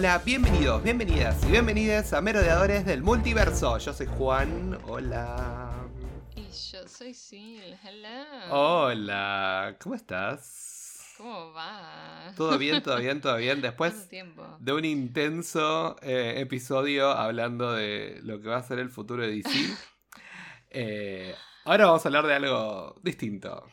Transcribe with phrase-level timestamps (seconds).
[0.00, 3.76] Hola, bienvenidos, bienvenidas y bienvenidas a Merodeadores del Multiverso.
[3.76, 5.72] Yo soy Juan, hola.
[6.34, 8.08] Y yo soy Sil, hello.
[8.48, 11.12] Hola, ¿cómo estás?
[11.18, 12.32] ¿Cómo va?
[12.34, 13.60] ¿Todo bien, todo bien, todo bien?
[13.60, 14.08] ¿Cuánto Después
[14.58, 19.28] de un intenso eh, episodio hablando de lo que va a ser el futuro de
[19.32, 19.50] DC,
[20.70, 21.34] eh,
[21.66, 23.66] ahora vamos a hablar de algo distinto.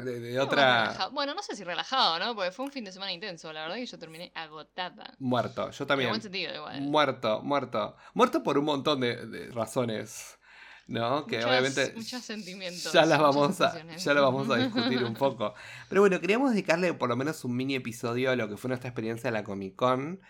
[0.00, 1.08] De, de otra...
[1.12, 2.34] Bueno, no sé si relajado, ¿no?
[2.34, 3.52] Porque fue un fin de semana intenso.
[3.52, 5.14] La verdad que yo terminé agotada.
[5.18, 6.10] Muerto, yo En también.
[6.10, 6.80] buen sentido, igual.
[6.82, 7.96] Muerto, muerto.
[8.14, 10.38] Muerto por un montón de, de razones,
[10.86, 11.26] ¿no?
[11.26, 12.92] Que Muchos- obviamente Muchos sentimientos.
[12.92, 15.54] ya las muchas vamos a, ya lo vamos a discutir un poco.
[15.88, 18.88] Pero bueno, queríamos dedicarle por lo menos un mini episodio a lo que fue nuestra
[18.88, 20.20] experiencia en la Comic Con.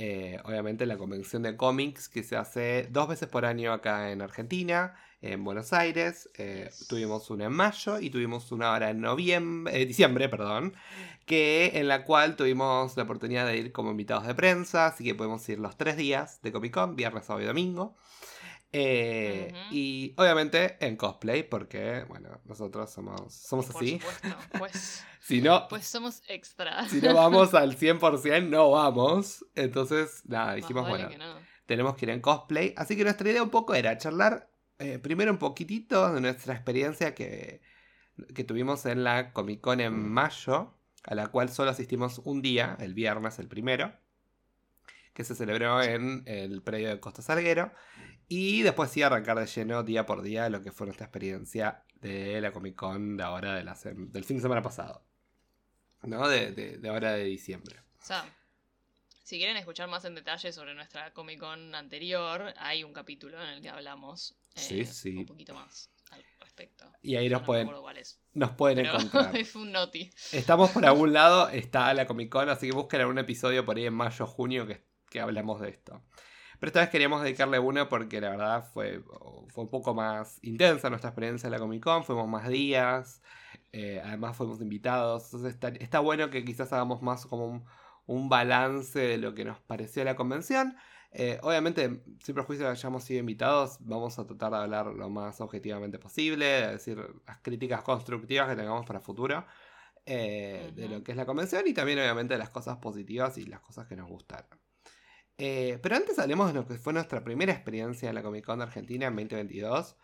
[0.00, 4.22] Eh, obviamente la convención de cómics que se hace dos veces por año acá en
[4.22, 6.30] Argentina, en Buenos Aires.
[6.38, 6.70] Eh.
[6.88, 10.74] Tuvimos una en mayo y tuvimos una ahora en noviembre, eh, diciembre, perdón,
[11.26, 15.16] que en la cual tuvimos la oportunidad de ir como invitados de prensa, así que
[15.16, 17.96] podemos ir los tres días de Comic Con, viernes, sábado y domingo.
[18.72, 19.52] Eh.
[19.70, 23.98] Y obviamente en cosplay, porque, bueno, nosotros somos, somos Por así.
[23.98, 24.36] supuesto.
[24.58, 26.90] Pues, Si no, pues somos extras.
[26.90, 29.44] si no vamos al 100%, no vamos.
[29.54, 31.38] Entonces, nada, dijimos, bueno, no.
[31.66, 32.72] tenemos que ir en cosplay.
[32.76, 37.14] Así que nuestra idea un poco era charlar eh, primero un poquitito de nuestra experiencia
[37.14, 37.60] que,
[38.34, 42.76] que tuvimos en la Comic Con en mayo, a la cual solo asistimos un día,
[42.80, 43.92] el viernes, el primero,
[45.14, 47.72] que se celebró en el predio de Costa Salguero.
[48.28, 52.40] Y después sí arrancar de lleno día por día lo que fue nuestra experiencia de
[52.40, 55.02] la Comic Con de ahora, de la del fin de semana pasado.
[56.02, 56.28] ¿No?
[56.28, 57.76] De, de, de ahora de diciembre.
[58.00, 58.24] O sea,
[59.24, 63.48] si quieren escuchar más en detalle sobre nuestra Comic Con anterior, hay un capítulo en
[63.48, 65.16] el que hablamos eh, Sí, sí.
[65.16, 66.90] un poquito más al respecto.
[67.02, 69.44] Y ahí nos no pueden, es, nos pueden pero encontrar.
[69.44, 70.10] fue un noti.
[70.32, 73.86] Estamos por algún lado, está la Comic Con, así que busquen algún episodio por ahí
[73.86, 76.02] en mayo o junio que, que hablamos de esto.
[76.58, 79.02] Pero esta vez queríamos dedicarle uno porque la verdad fue,
[79.48, 83.22] fue un poco más intensa nuestra experiencia en la Comic Con, fuimos más días,
[83.72, 87.64] eh, además fuimos invitados, entonces está, está bueno que quizás hagamos más como un,
[88.06, 90.76] un balance de lo que nos pareció la convención.
[91.12, 95.08] Eh, obviamente, sin prejuicio de que hayamos sido invitados, vamos a tratar de hablar lo
[95.08, 99.46] más objetivamente posible, de decir las críticas constructivas que tengamos para futuro
[100.04, 103.46] eh, de lo que es la convención y también obviamente de las cosas positivas y
[103.46, 104.58] las cosas que nos gustaron.
[105.38, 108.58] Eh, pero antes hablemos de lo que fue nuestra primera experiencia en la Comic Con
[108.58, 109.96] de Argentina en 2022,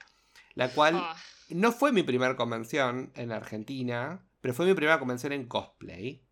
[0.55, 1.17] la cual Ah,
[1.50, 6.23] no fue mi primera convención en Argentina, pero fue mi primera convención en cosplay.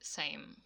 [0.00, 0.56] same.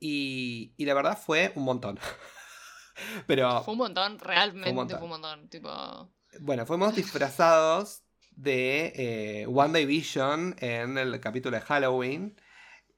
[0.00, 1.98] Y, y la verdad fue un montón.
[3.26, 4.98] pero Fue un montón, realmente montón.
[4.98, 5.48] fue un montón.
[5.48, 8.02] Tipo, bueno, fuimos disfrazados
[8.32, 12.40] de eh, One Division en el capítulo de Halloween.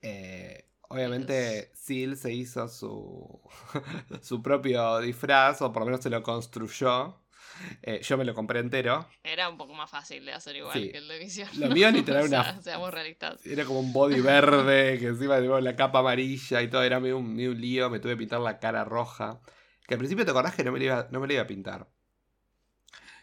[0.02, 3.40] Eh, obviamente, Seal se hizo su,
[4.22, 7.16] su propio disfraz, o por lo menos se lo construyó.
[7.82, 9.06] Eh, yo me lo compré entero.
[9.22, 10.90] era un poco más fácil de hacer igual Sí.
[10.92, 11.48] que el de visión.
[11.58, 13.44] Lo mío literal O sea, una- Seamos realistas.
[13.46, 17.18] Era como un body verde, que encima de la capa amarilla y todo, era medio
[17.18, 19.40] un, medio un lío, me tuve que pintar la cara roja.
[19.86, 21.46] Que al principio te acordás que no me lo iba, no me lo iba a
[21.46, 21.86] pintar.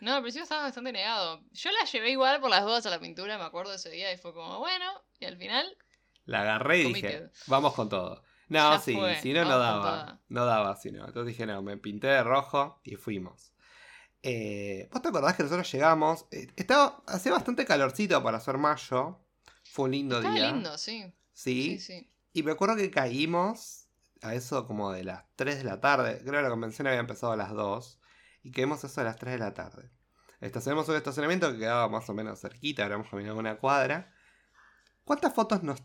[0.02, 1.42] No, al principio estaba bastante negado.
[1.54, 4.18] Yo la llevé igual por las dudas a la pintura, me acuerdo ese día, y
[4.18, 4.86] fue como, bueno,
[5.20, 5.66] y al final,
[6.28, 8.22] La agarré y dije, vamos con todo.
[8.50, 10.20] No, Ya sí, fue, si no, no daba.
[10.30, 11.06] No daba, si no.
[11.06, 13.54] Entonces dije, no, me pinté de rojo y fuimos.
[14.24, 16.26] Eh, ¿Vos te acordás que nosotros llegamos?
[16.32, 19.20] Eh, estaba, hacía bastante calorcito para ser mayo.
[19.64, 20.52] Fue un lindo estaba día.
[20.52, 21.14] lindo, sí.
[21.34, 21.78] Sí.
[21.78, 22.12] Sí, sí.
[22.34, 23.88] Y me acuerdo que caímos
[24.22, 26.20] a eso como de las 3 de la tarde.
[26.20, 28.00] Creo que la convención había empezado a las 2.
[28.44, 29.90] Y caímos a eso a las 3 de la tarde.
[30.42, 32.84] Estacionamos un estacionamiento que quedaba más o menos cerquita.
[32.86, 34.14] Habíamos caminado una cuadra.
[35.04, 35.82] ¿Cuántas fotos nos,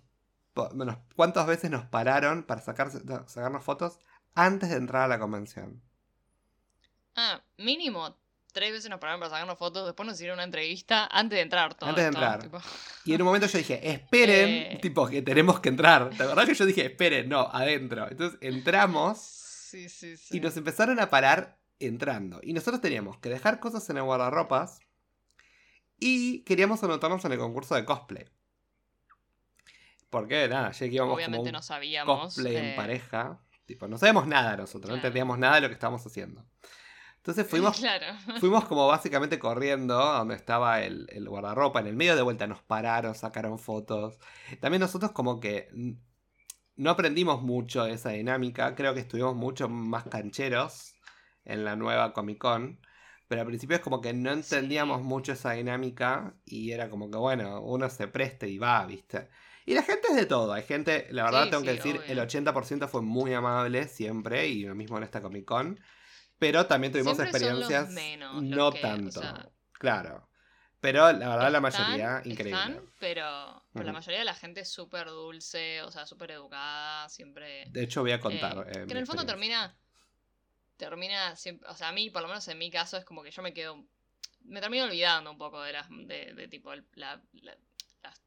[0.74, 3.98] nos- ¿Cuántas veces nos pararon para sacarse- no, sacarnos fotos
[4.34, 5.82] antes de entrar a la convención?
[7.14, 8.16] Ah, mínimo
[8.52, 11.74] tres veces nos pararon para sacarnos fotos, después nos hicieron una entrevista antes de entrar.
[11.74, 12.42] Todo Antes de entrar.
[12.42, 12.58] tipo,
[13.06, 14.78] Y en un momento yo dije, esperen, Eh.
[14.82, 16.10] tipo que tenemos que entrar.
[16.10, 17.30] ¿Te acordás que yo dije, esperen?
[17.30, 18.06] No, adentro.
[18.10, 19.18] Entonces entramos.
[19.18, 20.36] Sí, sí, sí.
[20.36, 22.40] Y nos empezaron a parar entrando.
[22.42, 24.80] Y nosotros teníamos que dejar cosas en el guardarropas.
[25.98, 28.26] Y queríamos anotarnos en el concurso de cosplay.
[30.12, 32.20] Porque nada, ya que íbamos como Obviamente un no sabíamos.
[32.34, 33.40] cosplay en eh, pareja.
[33.64, 36.44] Tipo, no sabíamos nada nosotros, no entendíamos nada de lo que estábamos haciendo.
[37.16, 38.06] Entonces fuimos, Claro.
[38.38, 41.80] fuimos como básicamente corriendo a donde estaba el, el guardarropa.
[41.80, 44.18] En el medio de vuelta nos pararon, sacaron fotos.
[44.60, 45.68] También nosotros como que
[46.76, 48.74] no aprendimos mucho de esa dinámica.
[48.74, 50.94] Creo que estuvimos mucho más cancheros
[51.46, 52.80] en la nueva Comic Con.
[53.28, 55.04] Pero al principio es como que no entendíamos Sí.
[55.04, 59.28] mucho esa dinámica y era como que, bueno, uno se preste y va, ¿viste?
[59.64, 60.52] Y la gente es de todo.
[60.52, 62.12] Hay gente, la verdad Sí, tengo que decir, obvio.
[62.12, 65.78] el 80% fue muy amable siempre, y lo mismo en esta Comic Con.
[66.38, 69.20] Pero también tuvimos Siempre son los experiencias menos los no o tanto.
[69.20, 70.28] sea, claro.
[70.80, 72.60] Pero la verdad, la mayoría, increíble.
[72.60, 77.08] están, pero, pero la mayoría de la gente es súper dulce, o sea, súper educada,
[77.08, 77.66] siempre...
[77.70, 78.66] De hecho, voy a contar.
[78.66, 79.76] Eh, eh, que en el fondo termina.
[80.76, 81.68] Termina siempre.
[81.70, 83.54] O sea, a mí, por lo menos en mi caso, es como que yo me
[83.54, 83.84] quedo.
[84.44, 85.86] Me termino olvidando un poco de las.
[85.88, 87.22] de, de tipo el- la-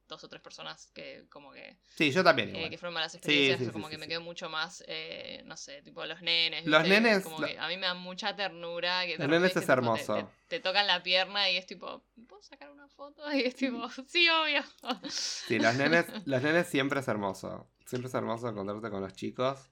[0.07, 1.77] dos o tres personas que como que.
[1.95, 2.55] Sí, yo también.
[2.55, 3.59] eh, que fueron malas experiencias.
[3.59, 4.83] sí, sí, como sí, que me quedo mucho más.
[4.87, 6.65] eh, no sé, tipo los nenes.
[6.65, 7.01] Los ¿viste?
[7.01, 9.05] nenes, Como lo- que a mí me da mucha ternura.
[9.05, 10.15] Que Los nenes que, es tipo, te- hermoso.
[10.47, 12.03] Te, te tocan la pierna y es tipo.
[12.27, 13.23] ¿Puedo sacar una foto?
[13.33, 13.89] Y es tipo.
[14.07, 14.63] Sí, obvio.
[15.09, 17.69] Sí, los nenes, los nenes siempre es hermoso.
[17.85, 19.69] Siempre es hermoso encontrarte con los chicos.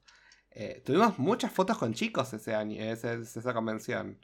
[0.52, 4.20] Eh, tuvimos muchas fotos con chicos ese año, ese- esa convención.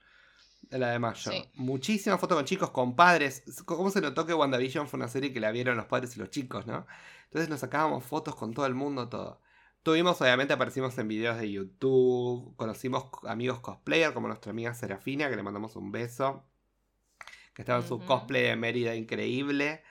[0.70, 1.32] La de mayo.
[1.32, 1.50] Sí.
[1.56, 3.44] Muchísimas fotos con chicos, con padres.
[3.66, 6.30] ¿Cómo se notó que WandaVision fue una serie que la vieron los padres y los
[6.30, 6.86] chicos, no?
[7.26, 9.42] Entonces nos sacábamos fotos con todo el mundo, todo.
[9.82, 12.56] Tuvimos, obviamente, aparecimos en videos de YouTube.
[12.56, 16.44] Conocimos amigos cosplayer, como nuestra amiga Serafina, que le mandamos un beso.
[17.54, 19.84] Que estaba en su cosplay de Mérida increíble.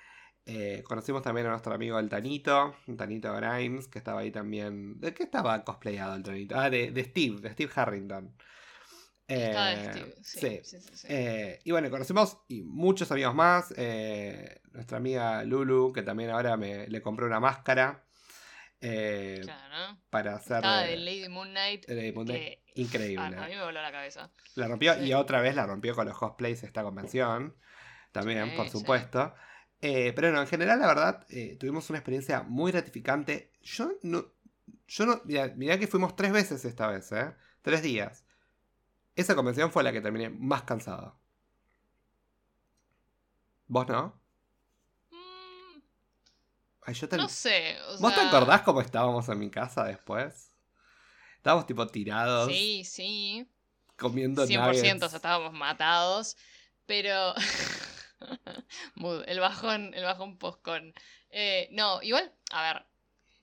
[0.47, 5.01] Eh, conocimos también a nuestro amigo el Tanito, el Tanito Grimes, que estaba ahí también.
[5.01, 6.57] ¿De qué estaba cosplayado el Tanito?
[6.57, 8.35] Ah, de, de Steve, de Steve Harrington.
[9.31, 10.61] Eh, Steve, sí, sí.
[10.65, 11.07] sí, sí, sí.
[11.11, 13.75] Eh, y bueno, conocimos y muchos amigos más.
[13.77, 18.05] eh, nuestra amiga Lulu, que también ahora me, le compré una máscara.
[18.81, 19.99] eh, claro.
[20.11, 20.65] Para hacer.
[20.65, 21.87] Eh, de Lady Moon Knight.
[21.87, 22.43] de Lady Moon Knight.
[22.43, 23.37] que, Increíble.
[23.37, 24.31] a, a mí me voló la cabeza.
[24.55, 25.01] La rompió Sí.
[25.07, 27.55] y otra vez la rompió con los cosplays esta convención.
[28.13, 28.79] También, Sí, por sí.
[28.79, 29.35] supuesto.
[29.83, 33.53] Eh, pero no, en general, la verdad, eh, tuvimos una experiencia muy gratificante.
[33.63, 34.25] Yo no.
[34.87, 35.21] Yo no.
[35.25, 37.33] Mirá, mirá que fuimos tres veces esta vez, ¿eh?
[37.63, 38.25] Tres días.
[39.19, 41.19] Esa convención fue la que terminé más cansado.
[43.67, 44.19] ¿Vos no?
[45.11, 45.81] Mm,
[46.83, 47.77] Ay, yo te- no sé.
[47.89, 50.55] o ¿Vos te acordás cómo estábamos en mi casa después?
[51.37, 53.51] Estábamos tipo tirados, Sí, sí.
[53.97, 55.03] comiendo 100% nuggets.
[55.03, 56.37] o sea, estábamos matados.
[56.87, 57.35] Pero.
[58.95, 60.95] Mood, el bajón, el bajón postcon.
[61.31, 62.87] Eh, no, igual, a ver.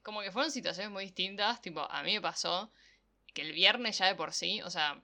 [0.03, 1.61] Como que fueron situaciones muy distintas.
[1.61, 2.71] Tipo, a mí me pasó
[3.33, 5.01] que el viernes ya de por sí, o sea,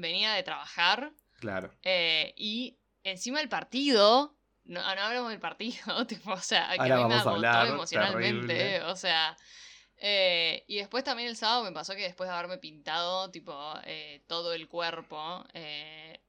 [0.00, 1.12] venía de trabajar.
[1.40, 1.72] Claro.
[1.82, 4.34] Eh, y encima el partido,
[4.64, 7.20] no, no hablamos del partido, tipo, o sea, que Ahora a mí me vamos a
[7.20, 8.82] agotó hablar, emocionalmente, terrible.
[8.84, 9.36] o sea.
[9.96, 13.54] eh, y después también el sábado me pasó que después de haberme pintado, tipo,
[13.84, 16.20] eh, todo el cuerpo, eh,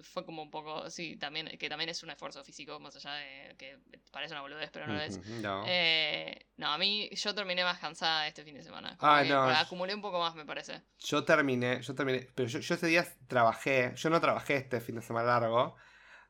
[0.00, 3.54] fue como un poco, sí, también, que también es un esfuerzo físico, más allá de
[3.56, 3.78] que
[4.10, 5.18] parece una boludez, pero no lo es.
[5.42, 5.64] No.
[5.66, 8.96] Eh, no, a mí yo terminé más cansada este fin de semana.
[9.00, 10.82] Ah, no, Acumulé un poco más, me parece.
[10.98, 14.96] Yo terminé, yo terminé, pero yo, yo ese día trabajé, yo no trabajé este fin
[14.96, 15.76] de semana largo,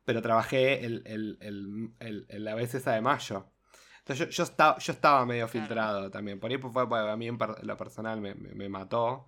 [0.05, 3.51] pero trabajé el, el, el, el- la vez esa de mayo.
[3.99, 5.67] Entonces yo, yo, estaba, yo estaba medio Claro.
[5.67, 9.27] filtrado también, por ahí fue porque a mí en lo personal me, me- me mató.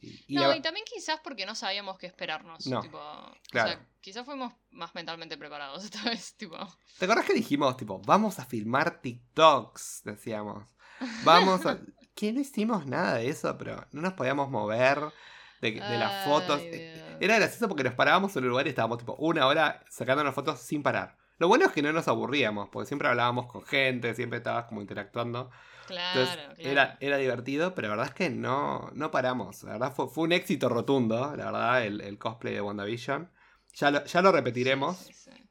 [0.00, 2.66] Y, y no, la- y también quizás porque no sabíamos qué esperarnos.
[2.66, 2.98] No, tipo,
[3.50, 3.70] claro.
[3.70, 6.56] O sea, quizás fuimos más mentalmente preparados esta vez, tipo.
[6.98, 10.02] ¿Te acordás que dijimos, tipo, vamos a filmar TikToks?
[10.04, 10.68] Decíamos.
[11.24, 11.78] Vamos a...
[12.14, 15.00] que no hicimos nada de eso, pero no nos podíamos mover
[15.60, 16.60] de, de las fotos.
[16.60, 17.02] Dios.
[17.20, 20.60] Era gracioso porque nos parábamos en un lugar y estábamos tipo una hora sacándonos fotos
[20.60, 21.16] sin parar.
[21.38, 24.80] Lo bueno es que no nos aburríamos, porque siempre hablábamos con gente, siempre estabas como
[24.80, 25.50] interactuando.
[25.86, 26.54] Claro, Entonces claro.
[26.58, 29.62] era, era divertido, pero la verdad es que no, no paramos.
[29.64, 33.30] La verdad fue, fue un éxito rotundo, la verdad, el, el cosplay de WandaVision.
[33.74, 35.48] Ya lo, ya lo repetiremos Sí, sí, sí.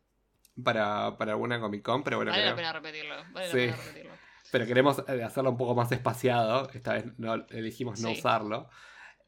[0.63, 3.15] Para, para alguna Comic Con, pero bueno, vale la creo- pena repetirlo.
[3.33, 3.67] Vale Sí.
[3.67, 4.11] la pena repetirlo.
[4.51, 6.69] pero queremos eh, hacerlo un poco más espaciado.
[6.73, 8.69] Esta vez no elegimos no usarlo.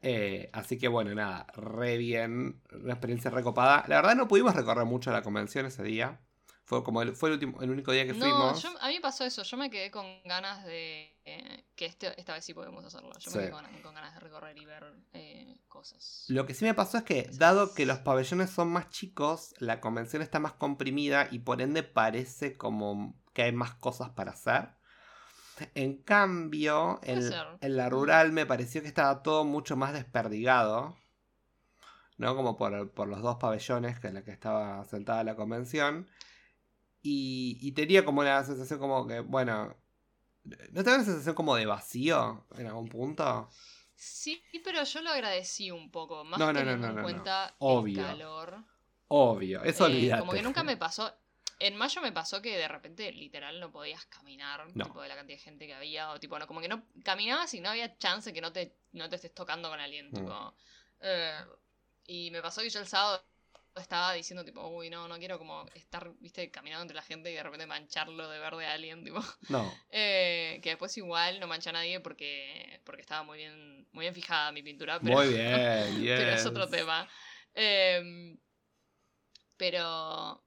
[0.00, 2.62] Eh, así que bueno, nada, re bien.
[2.72, 3.84] Una experiencia recopada.
[3.88, 6.20] La verdad no pudimos recorrer mucho la convención ese día.
[6.68, 8.62] Fue como el, fue el, último, el único día que No, fuimos.
[8.62, 9.42] yo, a mí me pasó eso.
[9.42, 11.16] Yo me quedé con ganas de.
[11.24, 13.10] eh, que este, esta vez sí podemos hacerlo.
[13.18, 13.38] Yo Sí.
[13.38, 14.84] me quedé con, con ganas de recorrer y ver
[15.14, 16.26] eh, cosas.
[16.28, 19.80] Lo que sí me pasó es que, dado que los pabellones son más chicos, la
[19.80, 24.68] convención está más comprimida y por ende parece como que hay más cosas para hacer.
[25.74, 27.32] En cambio, en,
[27.62, 30.98] en la rural me pareció que estaba todo mucho más desperdigado.
[32.18, 32.34] ¿No?
[32.34, 36.08] Como por, por los dos pabellones que en los que estaba sentada la convención.
[37.10, 39.74] Y, y tenía como una sensación como que, bueno.
[40.72, 43.48] ¿No te da una sensación como de vacío en algún punto?
[43.94, 46.24] Sí, pero yo lo agradecí un poco.
[46.24, 48.00] Más No, no, teniendo en cuenta Obvio.
[48.00, 48.64] el calor.
[49.08, 50.20] Obvio, eso Eh, olvídate.
[50.20, 51.12] Como que nunca me pasó.
[51.60, 54.84] En mayo me pasó que de repente literal no podías caminar, No.
[54.84, 57.52] tipo de la cantidad de gente que había, o tipo, no, como que no caminabas
[57.54, 60.14] y no había chance que no te, no te estés tocando con alguien, Mm.
[60.14, 60.54] tipo.
[61.00, 61.34] eh,
[62.06, 63.24] y me pasó que yo el sábado
[63.80, 67.34] estaba diciendo, tipo, uy, no, no quiero como estar, viste, caminando entre la gente y
[67.34, 69.20] de repente mancharlo de verde a alguien, tipo.
[69.48, 69.72] No.
[69.90, 74.14] Eh, que después igual no mancha a nadie porque, porque estaba muy bien, muy bien
[74.14, 75.00] fijada mi pintura.
[75.00, 76.16] Pero, Muy bien, bien.
[76.18, 77.08] pero es otro tema.
[77.54, 78.38] Em,
[79.56, 80.44] pero.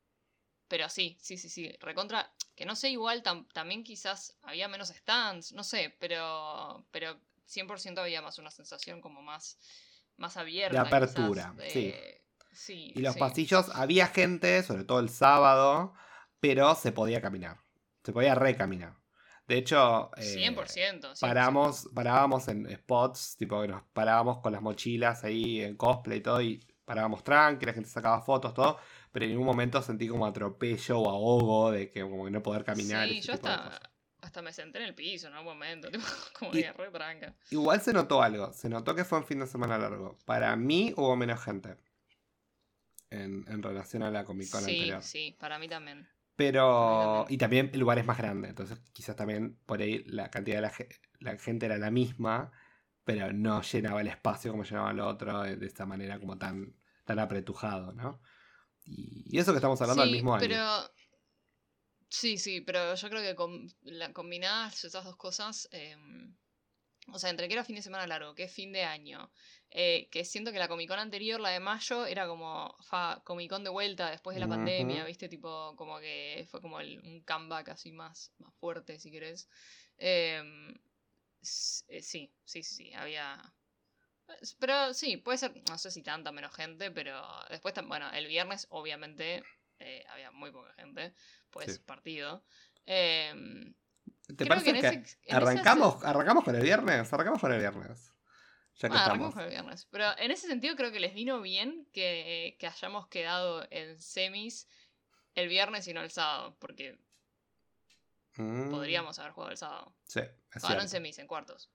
[0.68, 1.76] Pero sí, sí, sí, sí.
[1.80, 2.32] Recontra.
[2.56, 6.86] Que no sé, igual tam- también quizás había menos stands, no sé, pero.
[6.92, 9.58] Pero 100% había más una sensación como más.
[10.18, 10.82] Más abierta.
[10.84, 11.86] De apertura, quizás, sí.
[11.88, 12.22] de- sí.
[12.68, 13.20] Y los sí.
[13.20, 15.94] pasillos, había gente, sobre todo el sábado,
[16.40, 17.58] pero se podía caminar.
[18.04, 18.96] Se podía recaminar.
[19.48, 21.14] De hecho, eh, 100%.
[21.14, 21.20] 100%.
[21.20, 26.22] paramos, parábamos en spots, tipo que nos parábamos con las mochilas ahí en cosplay y
[26.22, 28.78] todo, y parábamos tranqui, la gente sacaba fotos, todo,
[29.12, 32.64] pero en ningún momento sentí como atropello o ahogo de que como que no poder
[32.64, 33.08] caminar.
[33.10, 33.80] Sí, yo hasta,
[34.22, 36.06] hasta me senté en el piso en algún momento, tipo,
[36.38, 37.36] como Y- re tranca.
[37.50, 40.18] Igual se notó algo, se notó que fue un fin de semana largo.
[40.26, 41.76] Para mí hubo menos gente
[43.12, 45.04] en, en relación a la Comic Con Sí, anterior.
[45.04, 46.08] sí, para mí también.
[46.36, 47.26] Pero.
[47.30, 48.50] Y también el lugar es más grande.
[48.50, 50.74] Entonces, quizás también por ahí la cantidad de la,
[51.20, 52.52] la gente era la misma.
[53.04, 55.42] Pero no llenaba el espacio como llenaba el otro.
[55.44, 56.76] De, de esta manera como tan,
[57.06, 58.22] tan apretujado, ¿no?
[58.86, 60.48] Y, y eso que estamos hablando sí, del mismo año.
[60.48, 60.92] pero...
[62.10, 65.96] Sí, sí, pero yo creo que com- la, combinadas esas dos cosas, eh,
[67.08, 69.32] o sea, entre que era fin de semana largo, que es fin de año,
[69.70, 73.50] eh, que siento que la Comic Con anterior, la de mayo, era como fa, Comic
[73.50, 75.30] Con de vuelta después de la pandemia, ¿viste?
[75.30, 79.50] Tipo, como que fue como el- un comeback así más, más fuerte, si querés.
[79.98, 80.82] Em, eh,
[81.42, 83.54] sí, sí, sí, sí, había...
[84.60, 88.66] Pero sí, puede ser, no sé si tanta menos gente, pero después, bueno, el viernes
[88.70, 89.44] obviamente
[89.80, 91.14] eh, había muy poca gente,
[91.50, 91.84] pues Sí.
[91.86, 92.44] partido.
[92.86, 93.74] Em,
[94.28, 97.12] ¿Te creo parece que, ese- en ese arrancamos, arrancamos con el viernes?
[97.12, 98.14] Arrancamos con el viernes.
[98.78, 99.08] Ya que Ah, estamos.
[99.08, 99.88] arrancamos con el viernes.
[99.92, 104.68] Pero en ese sentido creo que les vino bien que, que hayamos quedado en semis
[105.36, 106.98] el viernes y no el sábado, porque
[108.38, 109.94] Mm, podríamos haber jugado el sábado.
[110.06, 110.88] Sí, es no en cierto.
[110.88, 111.70] semis, en cuartos.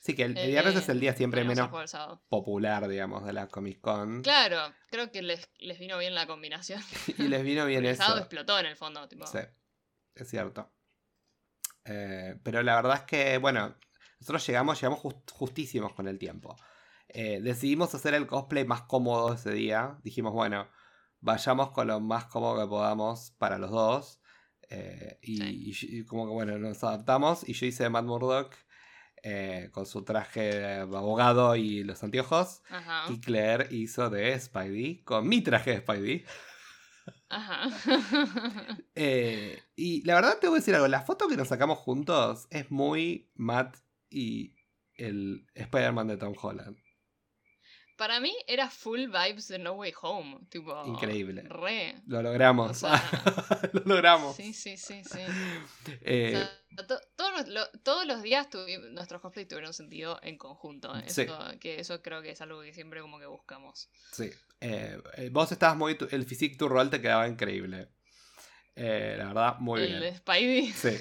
[0.00, 3.32] Sí, que el, el Eh, viernes es el día siempre menos el popular, digamos, de
[3.32, 4.22] la Comic Con.
[4.22, 6.82] Claro, creo que les, les vino bien la combinación.
[7.18, 8.24] Y les vino bien Porque el sábado eso.
[8.24, 9.26] explotó en el fondo, tipo.
[9.26, 9.38] Sí,
[10.16, 10.70] es cierto.
[11.84, 13.74] Eh, pero la verdad es que, bueno,
[14.20, 16.56] nosotros llegamos, llegamos just- justísimos con el tiempo.
[17.08, 19.98] Eh, decidimos hacer el cosplay más cómodo ese día.
[20.04, 20.68] Dijimos, bueno,
[21.20, 24.20] vayamos con lo más cómodo que podamos para los dos.
[24.68, 25.88] Eh, y, Sí.
[25.90, 27.48] y- y como que, bueno, nos adaptamos.
[27.48, 28.54] Y yo hice de Matt Murdock
[29.22, 32.62] eh, con su traje de abogado y los anteojos.
[32.70, 33.12] Ajá.
[33.12, 36.24] Y Claire hizo de Spidey con mi traje de Spidey.
[37.28, 37.68] Ajá.
[38.94, 42.46] Eh, y la verdad te voy a decir algo, la foto que nos sacamos juntos
[42.50, 43.78] es muy Matt
[44.10, 44.54] y
[44.94, 46.76] el Spider-Man de Tom Holland.
[48.00, 50.38] Para mí era full vibes de No Way Home.
[50.48, 50.86] Tipo.
[50.86, 51.42] Increíble.
[51.42, 51.96] Re.
[52.06, 52.70] Lo logramos.
[52.70, 54.34] O sea, Lo logramos.
[54.36, 55.18] Sí, sí, sí, sí.
[56.02, 60.38] Eh, O sea, to- todos, lo- todos los días tuvi- nuestros cosplays tuvieron sentido en
[60.38, 60.94] conjunto.
[61.08, 61.22] Sí.
[61.22, 63.90] Eso, que eso creo que es algo que siempre como que buscamos.
[64.12, 64.30] sí.
[64.62, 65.94] Eh, eh, vos estabas muy...
[65.96, 67.88] tu- El physique to roll te quedaba increíble.
[68.76, 70.16] Eh, la verdad, muy el bien.
[70.16, 70.72] Spidey.
[70.72, 70.98] Sí.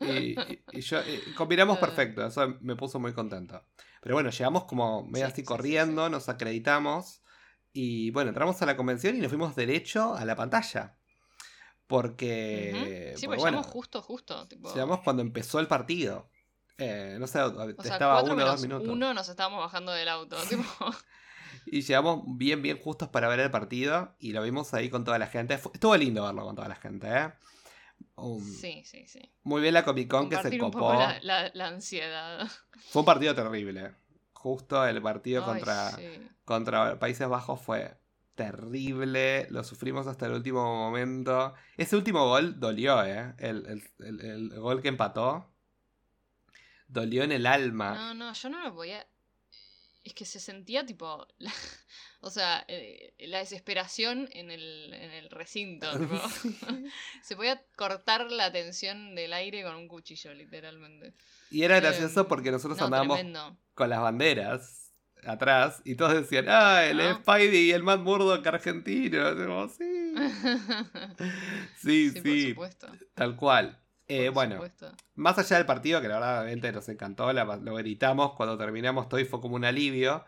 [0.00, 3.64] Y, y- y yo, eh, combinamos perfecto, eso me puso muy contento.
[4.02, 7.22] Pero bueno, llegamos como medio Sí, así sí, sí, corriendo, nos acreditamos
[7.72, 10.98] y bueno, entramos a la convención y nos fuimos derecho a la pantalla.
[11.86, 13.14] Porque.
[13.16, 14.48] Sí, porque, bueno, llegamos justo, justo.
[14.48, 16.30] Tipo, llegamos cuando empezó el partido.
[16.78, 18.88] Eh, no sé, o sea, estaba uno o dos minutos.
[18.88, 20.36] uno nos estábamos bajando del auto.
[20.48, 20.64] tipo,
[21.66, 25.18] Y llegamos bien, bien justos para ver el partido y lo vimos ahí con toda
[25.18, 25.54] la gente.
[25.54, 27.32] Estuvo lindo verlo con toda la gente, ¿eh?
[28.14, 29.20] Um, sí, sí, sí.
[29.42, 30.78] Muy bien la Comic Con que se un copó.
[30.80, 32.46] poco la, la- la ansiedad.
[32.90, 33.94] Fue un partido terrible.
[34.34, 36.28] Justo el partido Ay, contra, sí.
[36.44, 37.96] contra Países Bajos fue
[38.34, 39.46] terrible.
[39.50, 41.54] Lo sufrimos hasta el último momento.
[41.76, 43.34] Ese último gol dolió, ¿eh?
[43.38, 44.20] El, el- el-
[44.52, 45.48] el gol que empató.
[46.88, 47.94] Dolió en el alma.
[47.94, 49.06] No, no, yo no lo podía.
[50.04, 51.26] Es que se sentía tipo.
[51.38, 51.52] la-
[52.24, 55.86] O sea, eh, la desesperación en el, en el recinto.
[55.98, 56.16] tipo.
[57.22, 61.14] se podía cortar la tensión del aire con un cuchillo, literalmente.
[61.50, 63.56] Y era Eh, gracioso porque nosotros No, andábamos tremendo.
[63.74, 64.78] con las banderas
[65.26, 67.14] atrás y todos decían, ah, el ¿No?
[67.16, 69.68] Spidey y el Matt Murdock argentino.
[69.68, 70.14] Sí, sí,
[71.76, 72.20] sí, sí,
[72.54, 72.86] por supuesto.
[73.14, 73.78] tal cual.
[74.08, 74.92] Eh, bueno, supuesto.
[75.14, 79.08] Más allá del partido, que la verdad obviamente nos encantó, la- lo gritamos cuando terminamos
[79.08, 80.24] todo y fue como un alivio.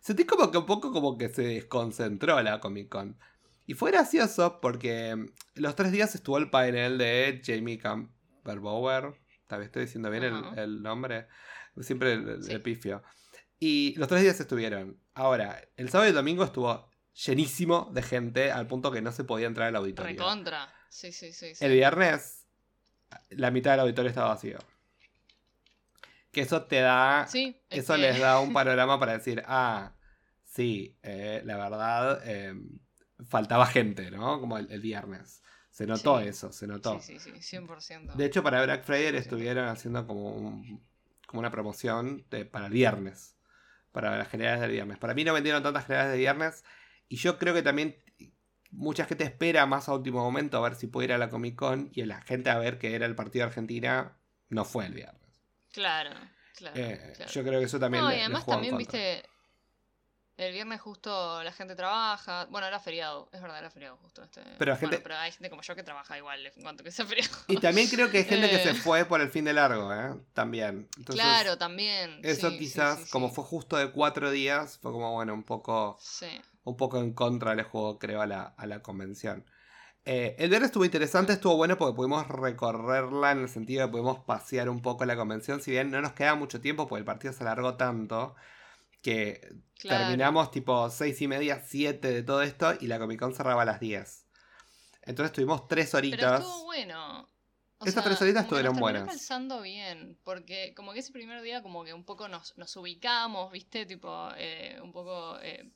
[0.00, 3.18] Sentí como que un poco como que se desconcentró la Comic Con.
[3.66, 5.26] Y fue gracioso porque mm,
[5.56, 8.60] los tres días estuvo el panel de Jamie Camper
[9.46, 10.24] Tal vez estoy diciendo bien
[10.56, 11.26] el, nombre.
[11.80, 12.52] Siempre el, el- Sí.
[12.52, 13.02] el pifio.
[13.58, 14.98] Y los tres días estuvieron.
[15.14, 19.24] Ahora, el sábado y el domingo estuvo llenísimo de gente al punto que no se
[19.24, 20.12] podía entrar al auditorio.
[20.12, 20.72] Recontra.
[20.88, 21.54] Sí, sí, sí.
[21.54, 21.64] sí.
[21.64, 22.46] El viernes,
[23.30, 24.58] la mitad del auditorio estaba vacío.
[26.32, 27.26] Que eso te da.
[27.28, 29.94] Sí, es Eso que- les da un panorama para decir, ah,
[30.44, 32.54] sí, eh, la verdad, eh,
[33.28, 34.40] faltaba gente, ¿no?
[34.40, 35.42] Como el, el viernes.
[35.70, 36.28] Se notó Sí.
[36.28, 37.00] eso, se notó.
[37.00, 38.14] Sí, sí, sí, 100%.
[38.14, 39.18] De hecho, para Black Friday 100%.
[39.18, 40.84] estuvieron haciendo como, un-
[41.26, 43.36] como una promoción de- para el viernes.
[43.92, 44.98] Para las generales del viernes.
[44.98, 46.64] Para mí no vendieron tantas generales de viernes.
[47.08, 47.96] Y yo creo que también
[48.70, 51.56] mucha gente espera más a último momento a ver si puede ir a la Comic
[51.56, 51.90] Con.
[51.92, 54.16] Y la gente a ver que era el partido de Argentina
[54.48, 55.19] no fue el viernes.
[55.72, 56.10] Claro,
[56.56, 56.76] claro.
[56.76, 57.30] Eh, claro.
[57.32, 59.24] Yo creo que eso también no, le, y le además también, viste,
[60.36, 62.46] el viernes justo la gente trabaja.
[62.46, 64.22] Bueno, era feriado, es verdad, era feriado justo.
[64.22, 64.42] Este...
[64.58, 66.90] Pero la gente- Bueno, pero hay gente como yo que trabaja igual en cuanto que
[66.90, 67.30] sea feriado.
[67.48, 68.74] Y también creo que hay gente que se Eh.
[68.74, 70.14] fue por el fin de largo, ¿eh?
[70.32, 70.88] También.
[70.96, 72.20] Entonces, claro, también.
[72.22, 73.10] Eso sí, quizás, sí, sí.
[73.10, 76.26] como fue justo de cuatro días, fue como, bueno, un poco, Sí,
[76.64, 79.44] un poco en contra del juego, creo, a la, a la convención.
[80.12, 83.92] Eh, el viernes estuvo interesante, estuvo bueno porque pudimos recorrerla en el sentido de que
[83.92, 87.04] pudimos pasear un poco la convención, si bien no nos queda mucho tiempo porque el
[87.04, 88.34] partido se alargó tanto
[89.02, 89.40] que
[89.78, 90.00] claro.
[90.00, 93.64] terminamos tipo seis y media, siete de todo esto y la Comic Con cerraba a
[93.64, 94.26] las 10.
[95.02, 96.40] Entonces tuvimos tres Pero horitas.
[96.40, 97.28] estuvo bueno.
[97.78, 99.04] O Esas sea, tres horitas nos estuvieron terminó buenas.
[99.04, 103.52] calzando bien, porque como que ese primer día como que un poco nos, nos ubicamos,
[103.52, 103.86] ¿viste?
[103.86, 105.38] Tipo, eh, un poco...
[105.40, 105.70] eh,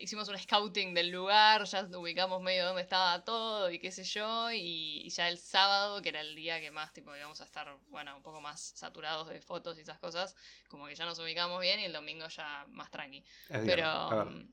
[0.00, 4.50] hicimos un scouting del lugar, ya ubicamos medio dónde estaba todo y qué sé yo,
[4.52, 8.16] y ya el sábado, que era el día que más, tipo, íbamos a estar, bueno,
[8.16, 10.34] un poco más saturados de fotos y esas cosas,
[10.68, 13.24] como que ya nos ubicamos bien y el domingo ya más tranqui.
[13.48, 14.26] Es Pero...
[14.26, 14.48] mm,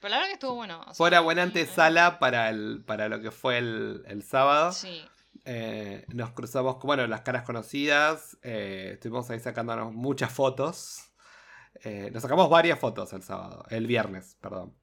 [0.00, 0.80] Pero la verdad que estuvo bueno.
[0.80, 4.72] o Fue sea, una buena antesala para, el, para lo que fue el, el sábado.
[4.72, 5.04] Sí,
[5.44, 8.36] Eh, nos cruzamos, bueno, las caras conocidas.
[8.42, 11.11] eh, estuvimos ahí sacándonos muchas fotos.
[11.84, 14.76] Eh, nos sacamos varias fotos el sábado, el viernes, perdón.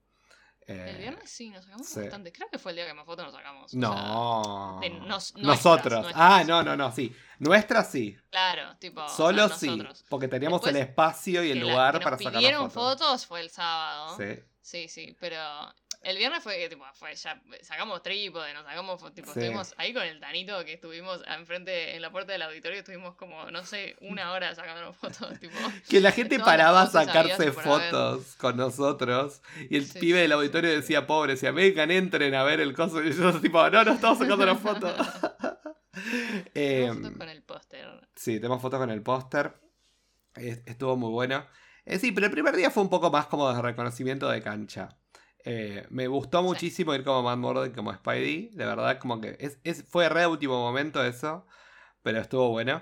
[0.67, 2.01] Eh, El viernes sí, nos sacamos sí.
[2.01, 2.31] bastante.
[2.31, 3.73] Creo que fue el día que más fotos nos sacamos.
[3.73, 4.79] o No.
[4.81, 6.01] sea, de nos- nuestras, Nosotros.
[6.03, 6.15] nuestras.
[6.15, 7.15] Ah, no, no, no, sí.
[7.39, 8.15] Nuestras sí.
[8.29, 9.07] claro, tipo.
[9.09, 9.81] Solo sí.
[10.09, 12.69] Porque teníamos Después, el espacio y el Que la- lugar que nos para sacar pidieron
[12.69, 12.99] fotos.
[12.99, 14.15] fotos fue el sábado.
[14.17, 14.39] Sí.
[14.61, 14.87] Sí.
[14.87, 15.37] sí, pero
[16.01, 19.39] el viernes fue que tipo, fue ya sacamos trípode, nos sacamos tipo, Sí.
[19.39, 23.51] estuvimos ahí con el Tanito que estuvimos enfrente en la puerta del auditorio, estuvimos como,
[23.51, 25.57] no sé, una hora sacándonos fotos, tipo.
[25.89, 29.41] Que la gente las paraba a fotos sacarse fotos con nosotros.
[29.69, 33.03] Y el Sí, pibe del auditorio decía, pobre, decía, vengan, entren a ver el coso.
[33.03, 34.95] Y yo tipo, no, no estamos sacando la foto.
[36.53, 38.07] Eh, Tenemos fotos con el póster.
[38.15, 39.53] sí, tenemos fotos con el póster.
[40.35, 41.45] Es- Estuvo muy bueno.
[41.85, 44.89] Eh, sí, pero el primer día fue un poco más como de reconocimiento de cancha.
[45.45, 48.49] Eh, me gustó muchísimo ir como Matt Murdock como Spidey.
[48.53, 51.45] De verdad, como que es, es- fue re último momento eso.
[52.01, 52.81] Pero estuvo bueno.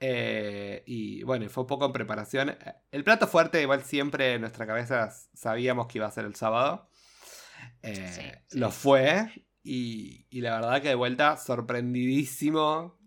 [0.00, 2.56] Eh, y bueno, fue un poco en preparación.
[2.90, 6.88] El plato fuerte, igual siempre en nuestra cabeza sabíamos que iba a ser el sábado.
[7.82, 8.58] Eh, Sí, sí.
[8.58, 9.46] Lo fue.
[9.62, 12.98] Y, y la verdad que de vuelta sorprendidísimo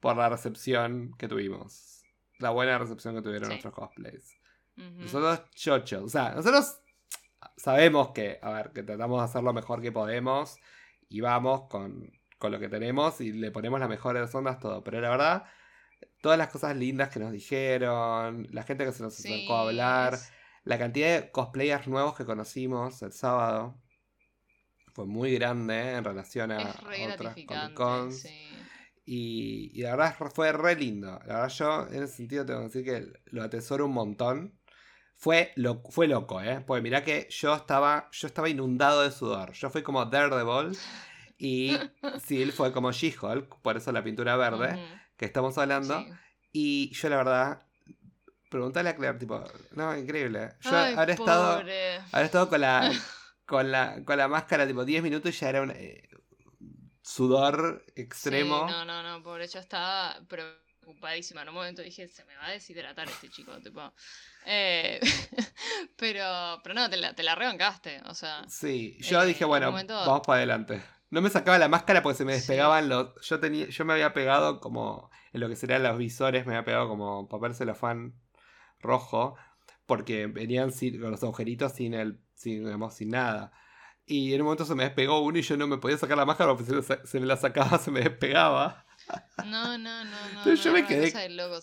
[0.00, 2.02] por la recepción que tuvimos.
[2.38, 3.50] La buena recepción que tuvieron Sí.
[3.54, 4.34] nuestros cosplays.
[4.76, 6.02] Nosotros chochos.
[6.02, 6.80] O sea, nosotros
[7.56, 10.56] sabemos que, a ver, que tratamos de hacer lo mejor que podemos.
[11.08, 14.82] Y vamos con, con lo que tenemos y le ponemos las mejores ondas, todo.
[14.84, 15.44] Pero la verdad,
[16.20, 19.62] todas las cosas lindas que nos dijeron, la gente que se nos Sí, acercó a
[19.62, 20.18] hablar,
[20.64, 23.80] la cantidad de cosplayers nuevos que conocimos el sábado
[24.92, 25.96] fue muy grande ¿eh?
[25.96, 27.74] en relación a, otras gratificante.
[27.74, 28.20] Comic-Cons.
[28.22, 28.52] sí.
[29.08, 31.20] Y, y la verdad fue re lindo.
[31.26, 34.58] La verdad yo en ese sentido tengo que decir que lo atesoro un montón.
[35.16, 36.62] Fue, lo, fue loco, ¿eh?
[36.66, 39.52] Porque mirá que yo estaba, yo estaba inundado de sudor.
[39.52, 40.78] Yo fui como Daredevil
[41.38, 45.94] y Sil fue como She-Hulk, por eso la pintura verde Ujú, que estamos hablando.
[45.94, 46.12] sí.
[46.52, 47.62] Y yo la verdad,
[48.50, 50.54] preguntale a Claire, tipo, no, increíble.
[50.62, 51.58] Yo Ay, habré estado,
[52.12, 52.90] habré estado con la,
[53.46, 56.08] con la, con la máscara tipo 10 minutos y ya era un eh,
[57.02, 58.56] sudor extremo.
[58.56, 61.42] Sí, no, no, no, pobre, yo estaba preocupadísima.
[61.42, 63.92] En un momento dije, se me va a deshidratar este chico, tipo.
[64.48, 65.00] Eh,
[65.96, 68.44] pero, pero no, te la, te la rebancaste, o sea.
[68.48, 70.82] Sí, yo Eh, dije, bueno, momento- vamos para adelante.
[71.10, 72.38] No me sacaba la máscara porque se me Sí.
[72.38, 73.08] despegaban los.
[73.22, 75.10] Yo tenía, yo me había pegado como.
[75.32, 78.14] En lo que serían los visores, me había pegado como papel celofán
[78.80, 79.36] rojo.
[79.86, 82.20] Porque venían sin- con los agujeritos sin el.
[82.34, 83.52] sin, digamos, sin nada.
[84.04, 86.24] Y en un momento se me despegó uno y yo no me podía sacar la
[86.26, 88.84] máscara porque se, se me la sacaba se me despegaba.
[89.44, 90.28] No, no, no, no.
[90.38, 91.12] Entonces yo no, me quedé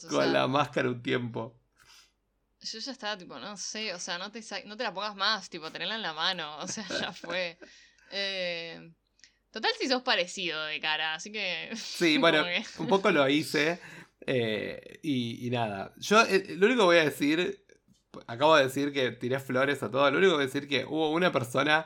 [0.09, 1.59] Con la máscara un tiempo.
[2.63, 5.49] Yo ya estaba tipo, no sé, o sea, no te, no te la pongas más,
[5.49, 7.57] tipo, tenerla en la mano, o sea, ya fue.
[8.11, 8.91] Eh,
[9.51, 11.71] total, si sos parecido de cara, así que.
[11.75, 13.79] Sí, bueno, que- un poco lo hice.
[14.25, 15.93] eh, y, y nada.
[15.97, 17.65] Yo eh, lo único que voy a decir,
[18.27, 20.09] acabo de decir que tiré flores a todo.
[20.11, 21.85] Lo único que voy a decir que hubo una persona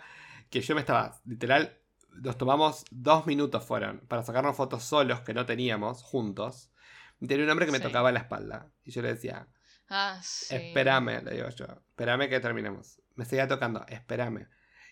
[0.52, 1.78] que yo me estaba, literal,
[2.22, 6.70] nos tomamos dos minutos fueron para sacarnos fotos solos que no teníamos, juntos.
[7.20, 7.84] Y tenía un hombre que me Sí.
[7.84, 8.70] tocaba la espalda.
[8.84, 9.48] Y yo le decía,
[9.90, 10.56] Ah, sí.
[10.56, 13.02] espérame, le digo yo, espérame que terminemos.
[13.16, 14.48] Me seguía tocando, espérame.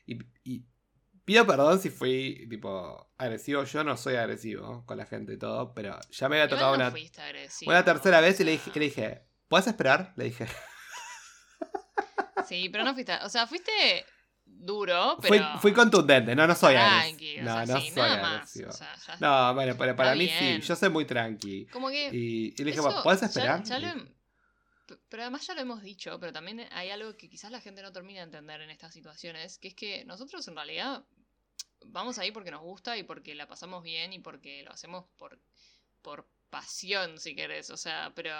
[0.05, 0.65] Y, y
[1.25, 3.63] pido perdón si fui, tipo, agresivo.
[3.65, 6.75] Yo no soy agresivo con la gente y todo, pero ya me había tocado no
[6.77, 10.13] una, agresivo, una tercera vez y le dije, le dije, ¿puedes esperar?
[10.15, 10.47] Le dije.
[12.47, 13.13] Sí, pero no fuiste.
[13.23, 13.71] O sea, fuiste
[14.45, 15.57] duro, Fui, pero.
[15.59, 17.41] fui contundente, no, no soy tranqui, agresivo.
[17.41, 18.69] o No, sea, no sí, soy nada más, agresivo.
[18.69, 20.29] o sea, ya- No, bueno, pero para Está mí
[20.59, 21.65] sí, yo soy muy tranqui.
[21.67, 22.09] Como que.
[22.13, 23.63] Y, y le dije, ¿puedes ya- esperar?
[23.63, 24.14] ya lo Y- hem- p-
[25.09, 27.91] pero además ya lo hemos dicho, pero también hay algo que quizás la gente no
[27.91, 31.03] termina de entender en estas situaciones, que es que nosotros en realidad
[31.85, 35.39] vamos ahí porque nos gusta y porque la pasamos bien y porque lo hacemos por,
[36.01, 37.69] por pasión, si querés.
[37.69, 38.31] O sea, pero,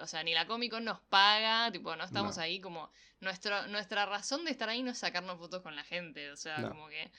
[0.00, 2.42] o sea, ni la Comic Con nos paga, tipo, no estamos No.
[2.42, 2.90] ahí como.
[3.20, 6.30] Nuestro, nuestra razón de estar ahí no es sacarnos fotos con la gente.
[6.30, 6.68] O sea, No.
[6.68, 7.10] como que.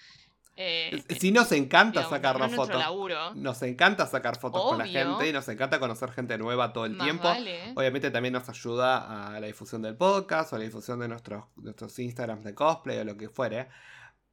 [0.58, 3.36] Eh, Sí nos encanta digamos, nuestro fotos.
[3.36, 6.94] Nos encanta sacar fotos con la gente y nos encanta conocer gente nueva todo el
[6.94, 7.26] Más tiempo.
[7.26, 7.74] vale.
[7.76, 11.46] Obviamente también nos ayuda a la difusión del podcast o a la difusión de nuestros,
[11.58, 13.68] nuestros Instagrams de cosplay o lo que fuere.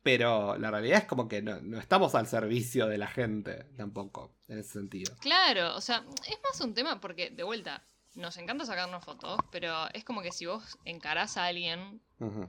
[0.03, 4.35] Pero la realidad es como que no, no estamos al servicio de la gente tampoco,
[4.49, 5.15] en ese sentido.
[5.21, 7.85] Claro, o sea, es más un tema porque, de vuelta,
[8.15, 12.01] nos encanta sacarnos fotos, pero es como que si vos encarás a alguien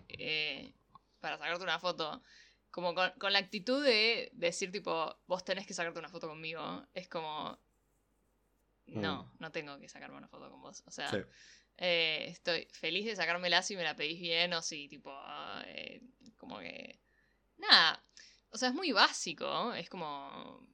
[0.09, 0.73] eh,
[1.19, 2.21] para sacarte una foto,
[2.75, 6.85] como con, con la actitud de decir, tipo, vos tenés que sacarte una foto conmigo,
[6.93, 7.57] es como.
[8.87, 10.83] No, no tengo que sacarme una foto con vos.
[10.85, 11.17] O sea, Sí.
[11.77, 15.09] eh, estoy feliz de sacármela si me la pedís bien o si, tipo,
[15.67, 16.01] eh,
[16.35, 16.99] como que.
[17.57, 18.03] Nada.
[18.49, 19.73] O sea, es muy básico.
[19.73, 20.67] Es como.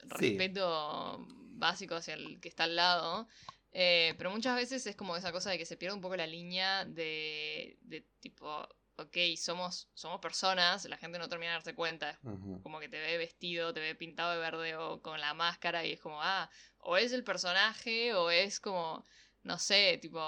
[0.00, 0.08] Sí.
[0.08, 1.26] Respeto
[1.56, 3.28] básico hacia el que está al lado.
[3.72, 6.26] eh, pero muchas veces es como esa cosa de que se pierde un poco la
[6.26, 12.18] línea de, de tipo, ok, somos, somos personas, la gente no termina de darse cuenta,
[12.62, 15.92] como que te ve vestido, te ve pintado de verde o con la máscara y
[15.92, 19.04] es como, ah, o es el personaje o es como,
[19.42, 20.20] no sé, tipo,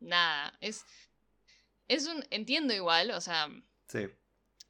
[0.00, 0.84] nada, es,
[1.88, 3.48] es un, entiendo igual, o sea,
[3.88, 4.06] Sí.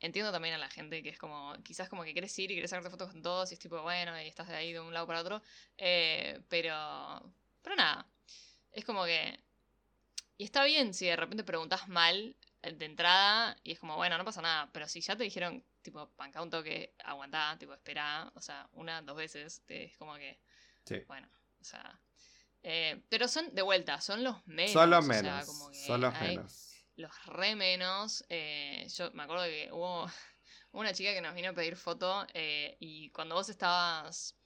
[0.00, 2.70] entiendo también a la gente que es como, quizás como que quieres ir y quieres
[2.70, 5.06] sacarte fotos con todos y es tipo, bueno, y estás de ahí de un lado
[5.06, 5.42] para otro,
[5.78, 8.06] eh, pero, pero nada,
[8.72, 9.38] es como que,
[10.40, 14.16] y está bien si de repente preguntas mal eh, de entrada y es como, bueno,
[14.18, 18.32] no pasa nada, pero si ya te dijeron, tipo, panca un toque, aguantá, tipo, espera,
[18.34, 20.40] o sea, una, dos veces, te- es como que,
[20.84, 20.96] Sí.
[21.06, 21.28] bueno,
[21.60, 22.00] o sea,
[22.62, 24.72] eh, pero son, de vuelta, son los menos.
[24.72, 25.46] Son los o sea, menos.
[25.46, 26.74] como que son los menos.
[26.96, 28.24] los re menos.
[28.28, 30.06] eh, yo me acuerdo que hubo
[30.72, 34.36] una chica que nos vino a pedir foto eh, y cuando vos estabas.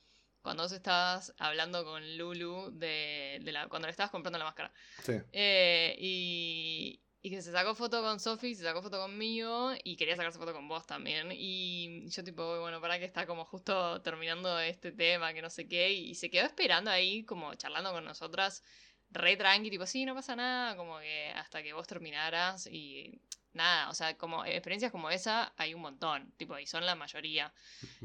[0.45, 4.71] Cuando vos estabas hablando con Lulu de, de la, cuando le estabas comprando la máscara.
[5.03, 5.15] Sí.
[5.33, 10.17] eh, y, y que se sacó foto con Sofi, se sacó foto conmigo y quería
[10.17, 11.33] sacarse foto con vos también.
[11.33, 15.67] Y yo tipo, bueno, para que está como justo terminando este tema, que no sé
[15.67, 15.91] qué.
[15.91, 18.63] Y se quedó esperando ahí como charlando con nosotras
[19.11, 23.19] re tranqui, tipo, sí, no pasa nada, como que hasta que vos terminaras y
[23.55, 27.51] nada, o sea, como experiencias como esa hay un montón, tipo, y son la mayoría.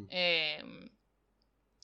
[0.09, 0.63] Eh,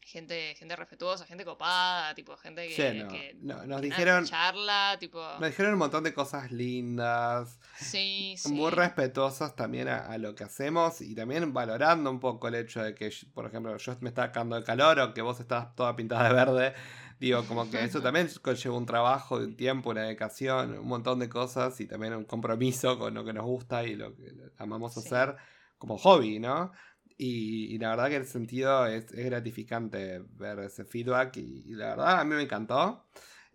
[0.05, 4.23] gente, gente respetuosa, gente copada, tipo, gente que, Sí, no, que- no, nos que dijeron,
[4.25, 8.53] charla, tipo, nos dijeron un montón de cosas lindas, sí, sí.
[8.53, 12.83] muy respetuosos también a, a lo que hacemos y también valorando un poco el hecho
[12.83, 15.95] de que, por ejemplo, yo me estaba cagando de calor o que vos estás toda
[15.95, 16.73] pintada de verde.
[17.19, 21.29] Digo, como que eso también conlleva un trabajo, un tiempo, una dedicación, un montón de
[21.29, 24.99] cosas y también un compromiso con lo que nos gusta y lo que amamos Sí.
[24.99, 25.35] hacer
[25.77, 26.71] como hobby, ¿no?
[27.17, 31.89] Y, la verdad que ese sentido es, es gratificante ver ese feedback y, y la
[31.89, 33.05] verdad a mí me encantó.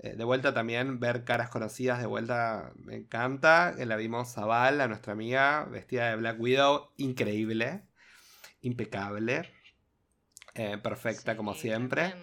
[0.02, 3.74] Eh, de vuelta también ver caras conocidas, de vuelta me encanta.
[3.78, 7.82] Eh, La vimos a Val, a nuestra amiga, vestida de Black Widow, increíble,
[8.62, 9.50] impecable,
[10.54, 12.14] eh, perfecta Sí, como siempre.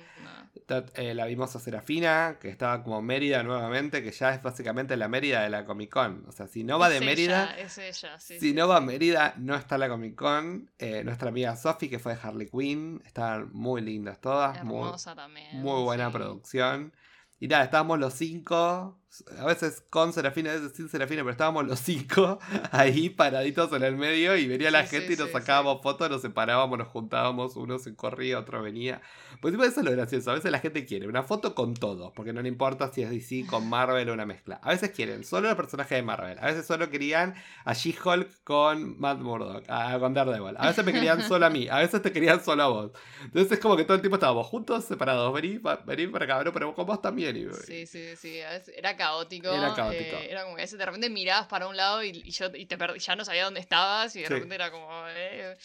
[0.95, 5.07] eh, la vimos a Serafina, que estaba como Mérida nuevamente, que ya es básicamente la
[5.07, 6.25] Mérida de la Comic Con.
[6.27, 8.67] O sea, si no va Es de Mérida, ella, es ella, sí, si sí, no
[8.67, 8.81] va a.
[8.81, 10.69] Mérida, no está la Comic Con.
[10.79, 15.15] Eh, nuestra amiga Sophie, que fue de Harley Quinn, estaban muy lindas todas, muy, Hermosa
[15.15, 15.61] también.
[15.61, 16.93] muy buena producción.
[17.39, 18.99] Y nada, estábamos los cinco,
[19.39, 22.39] a veces con Serafina, a veces sin Serafina, pero estábamos los cinco
[22.71, 25.81] ahí paraditos en el medio y venía la Sí, gente sí, y nos sí, sacábamos
[25.81, 29.01] fotos, nos separábamos, nos juntábamos, uno se corría, otro venía.
[29.41, 32.33] Pues eso es lo gracioso, a veces la gente quiere una foto con todos, porque
[32.33, 34.59] no le importa si es DC con Marvel o una mezcla.
[34.61, 38.99] A veces quieren solo el personaje de Marvel, a veces solo querían a She-Hulk con
[38.99, 40.55] Matt Murdock, a, con Daredevil.
[40.57, 42.91] A veces me querían solo a mí, a veces te querían solo a vos.
[43.23, 45.33] Entonces es como que todo el tiempo estábamos juntos, separados.
[45.33, 47.37] Vení, vení para acá, pero con vos también.
[47.37, 48.39] Y, Sí, sí, sí.
[48.75, 49.49] Era caótico.
[49.53, 50.17] Era caótico.
[50.17, 52.77] eh, era como que de repente mirabas para un lado y, y yo y te
[52.77, 54.33] perdí- ya no sabía dónde estabas y de Sí.
[54.33, 54.89] repente era como.
[55.09, 55.55] eh,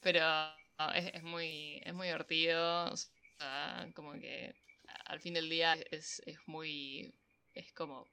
[0.00, 0.20] pero
[0.78, 2.84] no, es, es muy, es muy divertido.
[2.92, 4.54] O sea, como que
[5.06, 7.14] al fin del día es, es muy.
[7.54, 8.06] Es como.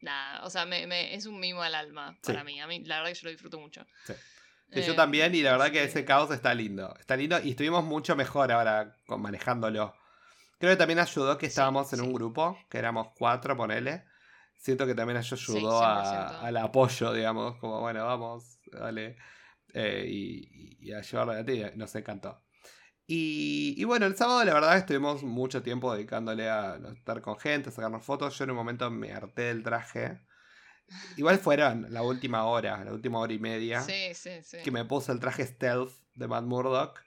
[0.00, 2.32] Nada, o sea, me, me- es un mimo al alma Sí.
[2.32, 2.60] para mí.
[2.60, 3.86] A mí, la verdad que yo lo disfruto mucho.
[4.06, 4.14] Sí.
[4.74, 6.94] Yo Eh, también, y la verdad que ese caos está lindo.
[6.98, 9.94] Está lindo y estuvimos mucho mejor ahora con- manejándolo.
[10.62, 12.06] Creo que también ayudó que Sí, estábamos en sí.
[12.06, 14.04] un grupo, que éramos cuatro, ponele.
[14.54, 16.46] Siento que también eso Sí, ayudó a- 100%.
[16.46, 19.16] al apoyo, digamos, como bueno, vamos, dale.
[19.74, 22.44] eh, y, y a llevarlo adelante nos encantó.
[23.08, 27.70] Y, y bueno, el sábado la verdad estuvimos mucho tiempo dedicándole a estar con gente,
[27.70, 28.38] a sacarnos fotos.
[28.38, 30.20] Yo en un momento me harté del traje.
[31.16, 34.58] Igual fueron la última hora, la última hora y media Sí, sí, sí.
[34.62, 37.00] que me puse el traje stealth de Matt Murdock,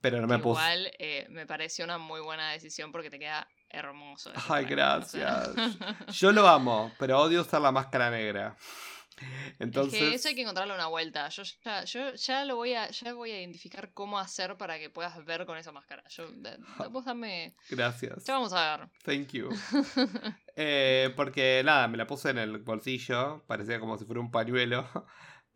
[0.00, 0.60] pero no me puse.
[0.60, 4.32] Igual eh, me pareció una muy buena decisión porque te queda hermoso.
[4.48, 5.52] Ay, traje, o sea.
[5.54, 5.78] gracias.
[6.18, 8.56] Yo lo amo, pero odio usar la máscara negra.
[9.58, 11.28] Entonces, Es que eso hay que encontrarle una vuelta.
[11.28, 14.90] Yo ya, yo ya lo voy a, ya voy a identificar cómo hacer para que
[14.90, 16.04] puedas ver con esa máscara.
[16.08, 16.28] Yo,
[16.90, 17.54] vos dame.
[17.68, 18.24] gracias.
[18.24, 18.88] Ya vamos a ver.
[19.04, 19.50] Thank you.
[20.60, 24.90] Eh, porque nada, me la puse en el bolsillo, parecía como si fuera un pañuelo.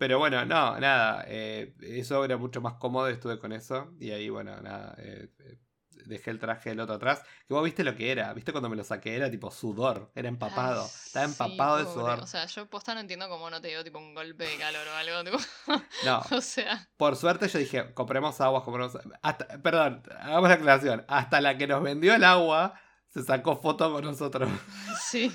[0.03, 3.93] Pero bueno, no, nada, eh, eso era mucho más cómodo, estuve con eso.
[4.01, 5.59] Y ahí, bueno, nada, eh, eh,
[6.07, 7.23] dejé el traje del otro atrás.
[7.47, 10.29] Que vos viste lo que era, viste cuando me lo saqué, era tipo sudor, era
[10.29, 12.19] empapado, Ay, estaba sí, empapado de sudor.
[12.19, 14.89] O sea, yo posta no entiendo cómo no te dio tipo un golpe de calor
[14.89, 15.23] o algo.
[15.23, 15.39] Tipo,
[16.05, 18.99] No, o sea, por suerte yo dije, compremos agua, compremos...
[19.23, 22.75] Hasta, perdón, hagamos la aclaración, hasta la que nos vendió el agua
[23.07, 24.51] se sacó foto con nosotros.
[25.01, 25.33] sí.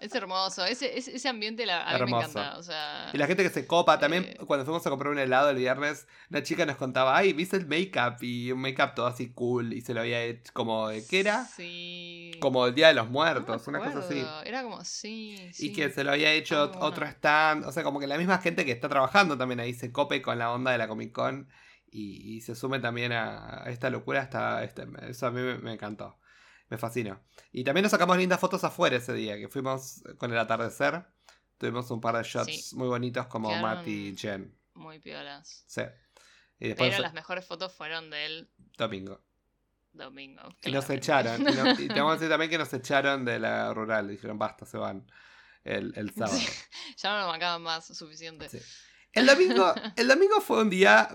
[0.00, 0.64] Es hermoso.
[0.64, 2.56] Ese, ese, ambiente la- a mí me encanta.
[2.58, 4.36] O sea, Y la gente que se copa, también Eh.
[4.46, 7.66] cuando fuimos a comprar un helado el viernes, una chica nos contaba, ay, viste el
[7.66, 11.20] make-up y un make-up todo así cool y se lo había hecho como de, ¿qué
[11.20, 11.44] era?
[11.44, 12.32] Sí.
[12.40, 14.24] Como el Día de los No Muertos, una cosa así.
[14.44, 15.72] Era como, sí, Y sí.
[15.72, 16.80] que se lo había hecho Ah, bueno.
[16.86, 19.92] otro stand, o sea, como que la misma gente que está trabajando también ahí se
[19.92, 21.48] cope con la onda de la Comic Con
[21.92, 25.58] y, y se sume también a, a esta locura, hasta este, eso a mí me,
[25.58, 26.16] me encantó,
[26.70, 27.20] me fascinó.
[27.52, 31.04] Y también nos sacamos lindas fotos afuera ese día, que fuimos con el atardecer,
[31.58, 32.76] tuvimos un par de shots Sí.
[32.76, 34.56] muy bonitos como Quedaron Matt y Jen.
[34.74, 35.64] Muy piolas.
[35.66, 35.82] Sí.
[36.58, 39.20] Y después Pero las mejores fotos fueron del domingo.
[39.92, 40.42] domingo.
[40.62, 41.40] Y nos echaron.
[41.42, 44.08] Y, no- y te vamos a decir también que nos echaron de la rural.
[44.08, 45.10] Dijeron, basta, se van
[45.64, 46.38] el, el sábado.
[46.38, 46.46] Sí.
[46.98, 48.48] Ya no nos marcaban más suficiente.
[48.48, 48.58] Sí.
[49.12, 51.08] El domingo, el domingo fue un día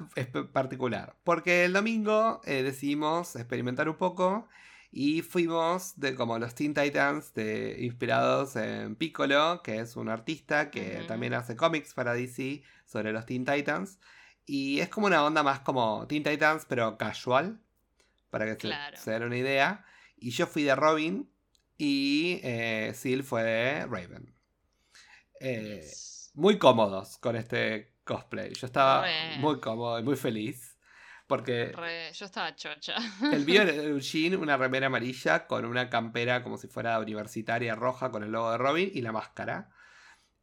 [0.52, 4.50] particular, porque el domingo eh, decidimos experimentar un poco
[4.98, 10.72] y fuimos de como los Teen Titans de, inspirados en Piccolo, que es un artista
[10.72, 14.00] que también hace cómics para DC sobre los Teen Titans.
[14.46, 17.60] Y es como una onda más como Teen Titans, pero casual,
[18.30, 18.96] para que se- Claro.
[18.96, 19.86] se, den una idea.
[20.16, 21.30] Y yo fui de Robin
[21.78, 24.34] y eh, Seal fue de Raven.
[25.42, 26.32] Eh, Yes.
[26.36, 28.54] muy cómodos con este cosplay.
[28.54, 29.06] Yo estaba
[29.40, 30.75] muy cómodo y muy feliz.
[31.28, 32.96] Porque Re- yo estaba chocha.
[33.30, 37.76] el mío era un jean, una remera amarilla con una campera como si fuera universitaria
[37.76, 39.70] roja con el logo de Robin y la máscara.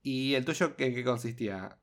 [0.03, 1.81] ¿Y el tuyo en qué consistía?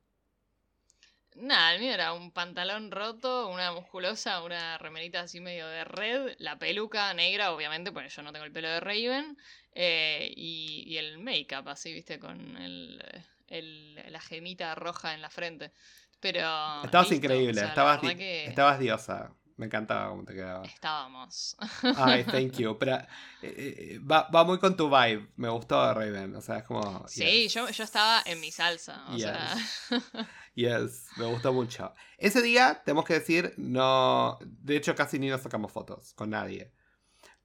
[1.36, 6.34] Nada, el mío era un pantalón roto, una musculosa, una remerita así medio de red,
[6.38, 9.36] la peluca negra, obviamente, porque yo no tengo el pelo de Raven,
[9.72, 13.00] eh, y, y el make-up así, viste, con el,
[13.46, 15.72] el- la gemita roja en la frente.
[16.20, 16.84] Pero.
[16.84, 19.32] Estabas listo, increíble, o sea, la estabas, di- que estabas diosa.
[19.56, 20.64] Me encantaba cómo te quedaba.
[20.64, 21.54] Estábamos.
[21.96, 22.78] Ay, thank you.
[22.78, 23.04] Pero eh,
[23.42, 25.28] eh, va, va muy con tu vibe.
[25.36, 26.34] Me gustó Raven.
[26.34, 27.06] O sea, es como.
[27.06, 27.52] Sí, yes.
[27.54, 29.04] yo, yo estaba en mi salsa.
[29.08, 29.22] O Yes.
[29.24, 29.56] sea.
[30.54, 31.94] Yes, me gustó mucho.
[32.18, 34.38] Ese día, tenemos que decir, no.
[34.42, 36.72] De hecho, casi ni nos sacamos fotos con nadie.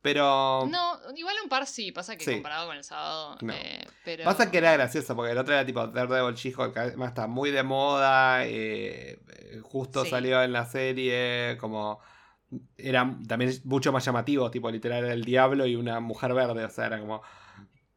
[0.06, 0.68] Pero.
[0.70, 2.34] No, igual un par sí, pasa que Sí.
[2.34, 3.38] comparado con el sábado.
[3.42, 3.52] No.
[3.52, 4.24] eh, pero...
[4.24, 7.50] Pasa que era gracioso, porque el otro era tipo Daredevil She-Hulk, que además está muy
[7.50, 10.12] de moda, eh, eh, justo Sí.
[10.12, 12.00] salió en la serie, como
[12.78, 16.70] era también mucho más llamativo, tipo literal era el diablo y una mujer verde, o
[16.70, 17.24] sea, era como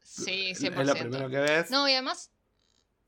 [0.00, 0.98] Sí, es lo 100%.
[1.00, 1.70] primero que ves.
[1.70, 2.32] No, y además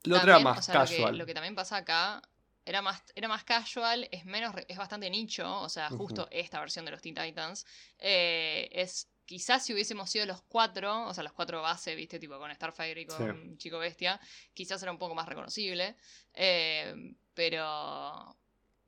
[0.05, 1.17] lo otro era más o sea, lo que- casual.
[1.17, 2.21] Lo que, también pasa acá
[2.65, 6.85] era más, era más casual, es menos, es bastante nicho, o sea, justo esta versión
[6.85, 7.67] de los Teen Titans.
[7.99, 12.37] eh, es quizás si hubiésemos sido los cuatro, o sea, los cuatro base, viste, tipo
[12.37, 14.21] con Starfire y con Chico Bestia,
[14.53, 15.97] quizás era un poco más reconocible.
[16.35, 18.37] eh, pero.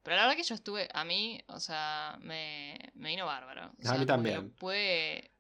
[0.03, 3.73] Pero la verdad que yo estuve, a mí, o sea, me, me vino bárbaro.
[3.85, 4.37] O A mí también.
[4.37, 5.31] Lo pude,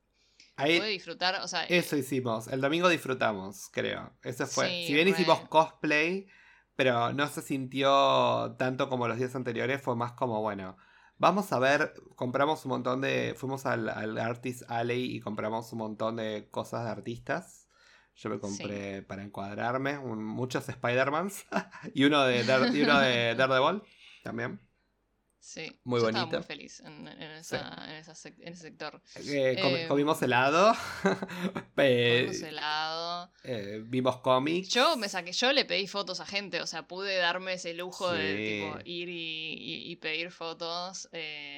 [0.54, 2.46] Ahí, pude disfrutar, o sea, eso hicimos.
[2.46, 4.16] El domingo disfrutamos, creo.
[4.22, 4.68] Eso fue.
[4.68, 6.28] Sí, si bien hicimos cosplay,
[6.82, 10.76] pero no se sintió tanto como los días anteriores, fue más como, bueno,
[11.18, 13.34] Vamos a ver, compramos un montón de.
[13.36, 17.68] Fuimos al, al Artist Alley y compramos un montón de cosas de artistas.
[18.16, 21.44] Yo me compré para encuadrarme un- muchos Spider-Mans
[21.94, 23.82] y uno de, Dare- y uno de Daredevil
[24.24, 24.60] también.
[25.44, 25.76] Sí.
[25.82, 26.38] Muy yo Estaba bonito.
[26.38, 29.02] muy feliz en, en esa- en esa sec- en ese sector.
[29.16, 30.72] Eh, Eh, comimos helado.
[31.74, 33.32] Comimos helado.
[33.42, 34.68] eh, vimos cómics.
[34.68, 38.12] Yo me saqué, yo le pedí fotos a gente, o sea, pude darme ese lujo
[38.12, 41.08] de tipo, ir y, y- y pedir fotos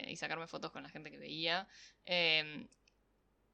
[0.08, 1.68] y sacarme fotos con la gente que veía.
[2.06, 2.66] Eh,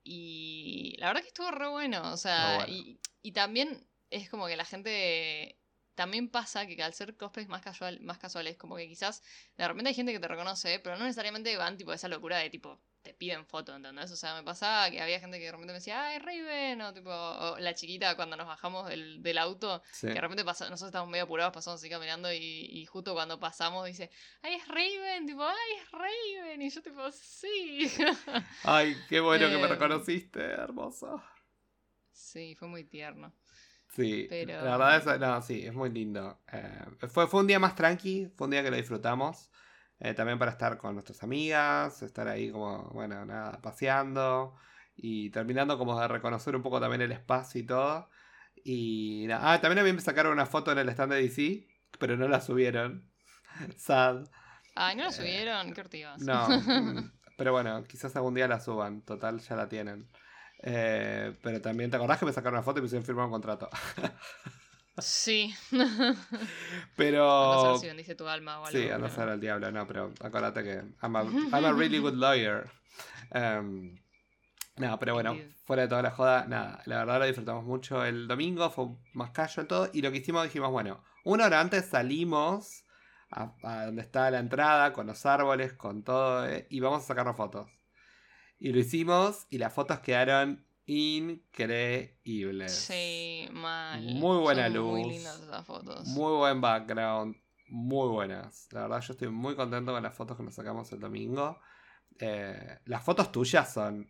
[0.05, 2.89] y la verdad que estuvo re bueno, o sea, Estuvo bueno.
[2.89, 5.57] Y, y también es como que la gente...
[5.95, 9.23] También pasa que al ser cosplays más, casual, más casuales, como que quizás
[9.57, 12.49] de repente hay gente que te reconoce, pero no necesariamente van tipo esa locura de
[12.49, 14.11] tipo, te piden foto, ¿entendés?
[14.11, 16.93] O sea, me pasaba que había gente que de repente me decía, ay, Raven, o
[16.95, 20.07] tipo, o la chiquita cuando nos bajamos del, del auto, Sí.
[20.07, 23.87] que de repente nosotros estábamos medio apurados, pasamos así caminando y, y justo cuando pasamos
[23.87, 24.11] dice,
[24.43, 27.91] ay, es Raven, tipo, ay, es Raven, y yo tipo, sí.
[28.65, 31.23] Ay, qué bueno que me Eh, reconociste, hermoso.
[32.13, 33.33] sí, fue muy tierno.
[33.93, 36.41] Sí, Pero- la verdad es, no, sí, es muy lindo.
[36.53, 39.51] Eh, fue, fue un día más tranqui, fue un día que lo disfrutamos.
[40.03, 44.55] eh, también para estar con nuestras amigas, estar ahí como, bueno, nada, paseando
[44.97, 48.09] y terminando como de reconocer un poco también el espacio y todo.
[48.65, 51.67] Y nada, ah, también a mí me sacaron una foto en el stand de DC,
[51.99, 53.11] pero no la subieron.
[53.77, 54.25] Sad.
[54.75, 55.73] Ay, ¿no lo Eh, subieron?
[55.75, 56.23] Qué ortigas.
[56.23, 56.47] No,
[57.37, 60.09] pero bueno, quizás algún día la suban, total, ya la tienen.
[60.63, 63.33] Eh, pero también, ¿te acordás que me sacaron una foto y me hicieron firmar un
[63.33, 63.69] contrato?
[64.99, 65.55] sí.
[66.97, 67.25] Pero...
[67.25, 68.79] No saber si bendice tu alma o algo.
[68.79, 71.99] Sí, a no ser al diablo, no, pero acuérdate que I'm a, I'm a really
[71.99, 72.71] good lawyer.
[73.31, 73.99] Em,
[74.77, 78.29] no, pero bueno, fuera de toda la joda, nada, la verdad lo disfrutamos mucho el
[78.29, 82.85] domingo, fue más casual todo, y lo que hicimos dijimos, bueno, una hora antes salimos
[83.31, 87.07] a, a donde está la entrada, con los árboles, con todo, eh, y vamos a
[87.07, 87.69] sacarnos fotos.
[88.61, 92.73] Y lo hicimos, y las fotos quedaron increíbles.
[92.73, 94.03] Sí, mal.
[94.03, 95.13] Muy buena Son Muy luz.
[95.13, 96.07] lindas esas fotos.
[96.09, 97.37] Muy buen background,
[97.69, 98.69] muy buenas.
[98.73, 101.59] La verdad, yo estoy muy contento con las fotos que nos sacamos el domingo.
[102.19, 104.07] Eh, las fotos tuyas son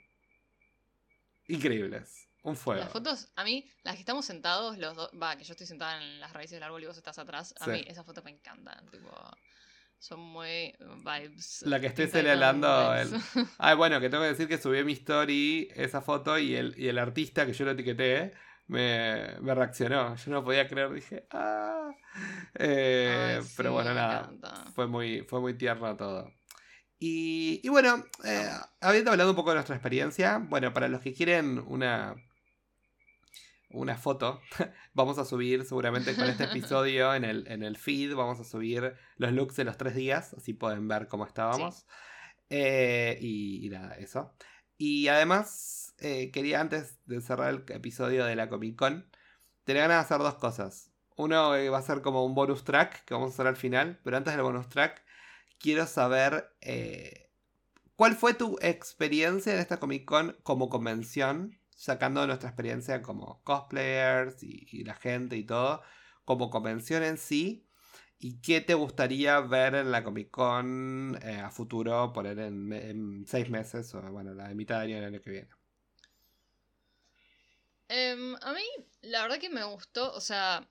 [1.49, 2.27] increíbles.
[2.43, 2.81] Un fuego.
[2.81, 6.03] Las fotos, a mí, las que estamos sentados, los dos, va, que yo estoy sentada
[6.03, 7.71] en las raíces del árbol y vos estás atrás, a Sí.
[7.73, 9.11] mí esas fotos me encantan, tipo,
[10.01, 11.63] son muy vibes.
[11.67, 13.35] La que esté Instagram señalando vibes.
[13.59, 16.89] Ay, bueno, que tengo que decir que subí mi story esa foto y el, y
[16.89, 18.33] el artista que yo lo etiqueté
[18.67, 20.17] me, me reaccionó.
[20.17, 21.91] Yo no podía creer, dije, ah.
[22.55, 24.33] Eh, Ay, pero bueno, nada.
[24.75, 26.33] Fue muy, fue muy tierno todo.
[26.99, 28.49] Y, y bueno, eh,
[28.81, 32.15] habiendo hablado un poco de nuestra experiencia, bueno, para los que quieren una,
[33.71, 34.41] una foto,
[34.95, 38.95] vamos a subir seguramente con este episodio en el, en el feed, vamos a subir
[39.17, 41.87] los looks de los tres días, así pueden ver cómo estábamos.
[42.51, 44.35] Eh, y, y nada, eso.
[44.77, 49.09] Y además, eh, quería antes de cerrar el episodio de la Comic Con,
[49.65, 50.91] tenía ganas de hacer dos cosas.
[51.17, 54.01] Uno eh, va a ser como un bonus track que vamos a hacer al final,
[54.03, 55.05] pero antes del bonus track,
[55.59, 56.51] quiero saber
[57.95, 64.43] cuál fue tu experiencia en esta Comic Con como convención, sacando nuestra experiencia como cosplayers
[64.43, 65.83] y, la gente y todo,
[66.27, 67.67] como convención en sí.
[68.19, 73.27] ¿Y qué te gustaría ver en la Comic Con eh, a futuro, poner en, en
[73.27, 75.49] seis meses o bueno, la mitad de año del año que viene?
[77.89, 78.63] Em, a mí,
[79.01, 80.69] la verdad que me gustó, o sea,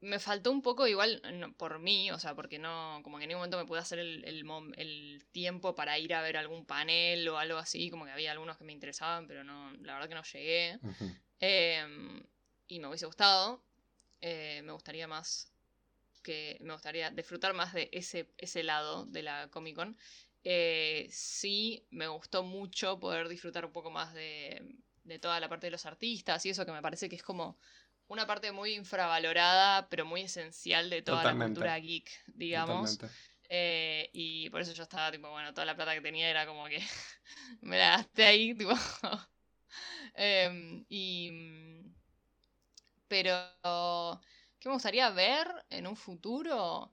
[0.00, 3.28] me faltó un poco igual no, por mí, o sea, porque no, como que en
[3.28, 4.24] ningún momento me pude hacer el,
[4.76, 8.56] el tiempo para ir a ver algún panel o algo así, como que había algunos
[8.56, 10.78] que me interesaban, pero no, la verdad que no llegué.
[11.40, 12.22] Em,
[12.68, 13.62] y me hubiese gustado.
[14.20, 15.52] eh, me gustaría más
[16.22, 16.58] que.
[16.60, 19.96] Me gustaría disfrutar más de ese, ese lado de la Comic Con.
[20.44, 25.66] Eh, sí, me gustó mucho poder disfrutar un poco más de, de toda la parte
[25.66, 27.58] de los artistas y eso que me parece que es como
[28.08, 31.44] una parte muy infravalorada, pero muy esencial de toda Totalmente.
[31.44, 32.98] la cultura geek, digamos.
[33.50, 36.66] Eh, y por eso yo estaba, tipo, bueno, toda la plata que tenía era como
[36.66, 36.80] que
[37.62, 38.72] me la gasté ahí, tipo.
[40.14, 41.30] Em, y.
[43.08, 44.20] Pero.
[44.58, 46.92] ¿Qué me gustaría ver en un futuro?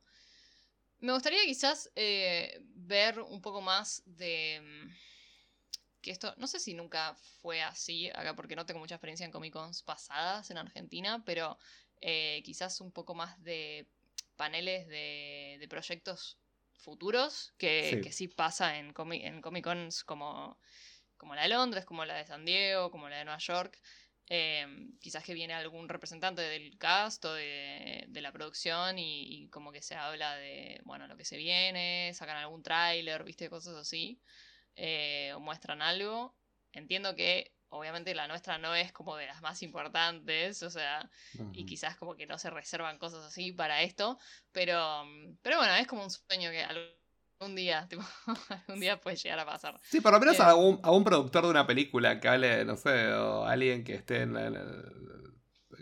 [0.99, 4.61] Me gustaría quizás eh, ver un poco más de.
[6.06, 9.32] Que esto, no sé si nunca fue así acá, porque no tengo mucha experiencia en
[9.32, 11.58] Comic Cons pasadas en Argentina, pero
[11.99, 13.88] eh, quizás un poco más de
[14.36, 16.38] paneles de, de proyectos
[16.74, 17.95] futuros, que Sí.
[17.95, 20.60] sí, que sí pasa en, comi- en Comic Cons como,
[21.18, 23.82] como la de Londres, como la de San Diego, como la de Nueva York.
[24.28, 29.82] Em, quizás que viene algún representante del cast o de, la producción y, como que
[29.82, 34.20] se habla de, bueno, lo que se viene, sacan algún tráiler, viste, cosas así,
[34.76, 36.36] eh, o muestran algo.
[36.73, 41.09] Entiendo que obviamente la nuestra no es como de las más importantes, o sea,
[41.53, 44.17] y quizás como que no se reservan cosas así para esto,
[44.51, 45.03] pero,
[45.41, 48.03] pero bueno, es como un sueño que algún día, tipo,
[48.49, 49.80] algún día puede llegar a pasar.
[49.84, 52.78] Sí, por lo menos a, un, a, un, productor de una película que hable, no
[52.78, 54.49] sé, o alguien que esté en, la,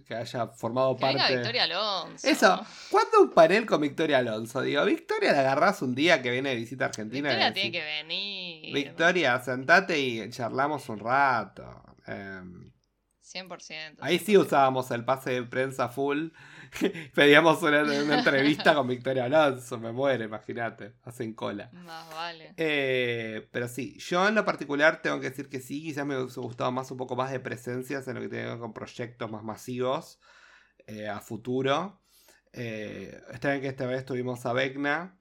[0.04, 1.18] que haya formado parte.
[1.18, 2.28] Venga Victoria Alonso.
[2.28, 4.62] Eso, ¿cuándo un panel con Victoria Alonso?
[4.62, 7.30] Digo, Victoria la agarrás un día que viene de visita a Argentina.
[7.30, 8.74] Victoria tiene que venir.
[8.74, 11.84] Victoria, sentate y charlamos un rato.
[13.24, 13.72] 100%.
[13.72, 16.30] Em, ahí sí usábamos el pase de prensa full.
[17.16, 17.82] Pedíamos una,
[18.16, 20.94] entrevista con Victoria Alonso, me muere, imagínate.
[21.04, 21.70] Hacen cola.
[21.72, 22.54] Más vale.
[22.58, 26.40] Eh, pero sí, yo en lo particular tengo que decir que sí, quizás me hubiese
[26.40, 29.32] gustado más un poco más de presencias en lo que tiene que ver con proyectos
[29.32, 30.20] más masivos
[30.88, 32.02] eh, a futuro.
[32.52, 35.18] Eh, está bien que esta vez tuvimos a Vecna,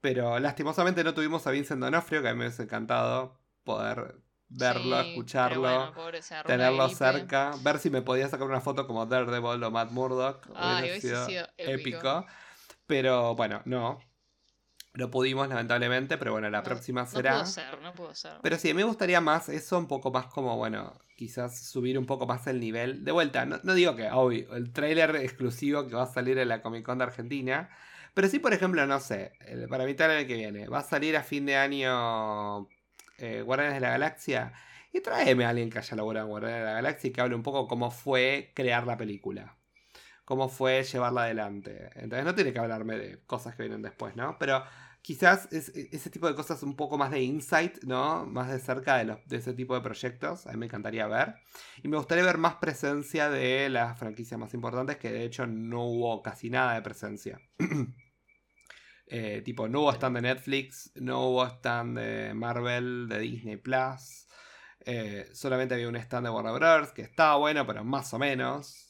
[0.00, 4.16] pero lastimosamente no tuvimos a Vincent Donofrio, que a mí me hubiese encantado poder
[4.54, 5.94] verlo, escucharlo,
[6.46, 10.48] tenerlo cerca, ver si me podía sacar una foto como Daredevil o Matt Murdock.
[10.54, 11.26] Ay, sido,
[11.56, 12.26] épico.
[12.86, 14.00] Pero bueno, no.
[14.94, 17.32] No pudimos, lamentablemente, pero bueno, la próxima será.
[17.32, 18.32] No pudo ser, no pudo ser.
[18.42, 21.98] Pero sí, a mí me gustaría más eso, un poco más como, bueno, quizás subir
[21.98, 23.02] un poco más el nivel.
[23.02, 26.60] De vuelta, no, digo que, obvio, el trailer exclusivo que va a salir en la
[26.60, 27.70] Comic Con de Argentina.
[28.12, 29.32] Pero sí, por ejemplo, no sé,
[29.70, 32.68] para mitad del año que viene, va a salir a fin de año
[33.22, 34.52] eh, Guardianes de la Galaxia.
[34.92, 37.36] Y tráeme a alguien que haya laburado en Guardianes de la Galaxia y que hable
[37.36, 39.56] un poco cómo fue crear la película.
[40.24, 41.90] Cómo fue llevarla adelante.
[41.94, 44.36] Entonces no tiene que hablarme de cosas que vienen después, ¿no?
[44.38, 44.64] Pero
[45.02, 48.26] quizás ese tipo de cosas un poco más de insight, ¿no?
[48.26, 50.46] Más de cerca de, de, ese tipo de proyectos.
[50.46, 51.36] A mí me encantaría ver.
[51.82, 55.84] Y me gustaría ver más presencia de las franquicias más importantes, que de hecho no
[55.84, 57.40] hubo casi nada de presencia.
[59.06, 64.26] Eh, tipo, no hubo stand de Netflix, no hubo stand de Marvel, de Disney Plus.
[64.84, 66.92] Eh, solamente había un stand de Warner Bros.
[66.92, 68.88] que estaba bueno, pero más o menos.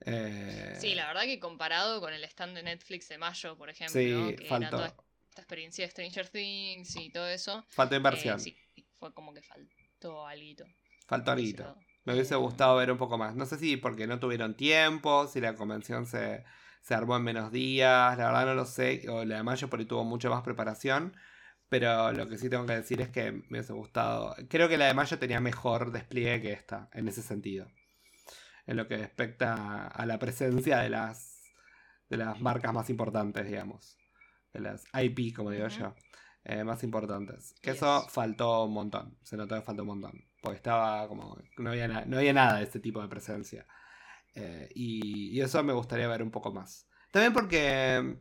[0.00, 3.94] Eh, sí, la verdad que comparado con el stand de Netflix de mayo, por ejemplo,
[3.94, 7.64] que era toda esta experiencia de Stranger Things y todo eso.
[7.70, 8.38] Faltó inversión.
[8.40, 8.56] sí,
[8.98, 10.64] fue como que faltó algo.
[11.06, 11.76] Faltó algo.
[12.04, 13.34] Me hubiese gustado ver un poco más.
[13.34, 16.44] No sé si porque no tuvieron tiempo, si la convención se
[16.86, 19.80] se armó en menos días, la verdad no lo sé, o la de mayo por
[19.80, 21.16] ahí tuvo mucha más preparación,
[21.68, 24.86] pero lo que sí tengo que decir es que me hubiese gustado, creo que la
[24.86, 27.66] de mayo tenía mejor despliegue que esta, en ese sentido,
[28.66, 31.42] en lo que respecta a la presencia de las,
[32.08, 33.98] de las marcas más importantes, digamos,
[34.52, 35.92] de las IP, como digo yo.
[36.44, 37.56] Eh, más importantes.
[37.60, 39.18] Que eso faltó un montón.
[39.24, 40.24] Se notó que faltó un montón.
[40.40, 41.36] Porque estaba como.
[41.58, 43.66] No había, no había nada de ese tipo de presencia.
[44.36, 46.86] Eh, y, eso me gustaría ver un poco más.
[47.10, 48.18] También porque,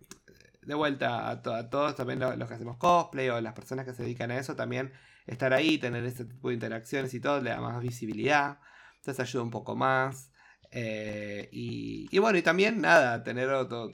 [0.61, 4.31] de vuelta, a, todos también los, que hacemos cosplay o las personas que se dedican
[4.31, 4.93] a eso, también
[5.27, 8.59] estar ahí, tener ese tipo de interacciones y todo, le da más visibilidad.
[8.95, 10.31] Entonces ayuda un poco más.
[10.71, 13.91] Eh, y, bueno, y también nada, tener otro,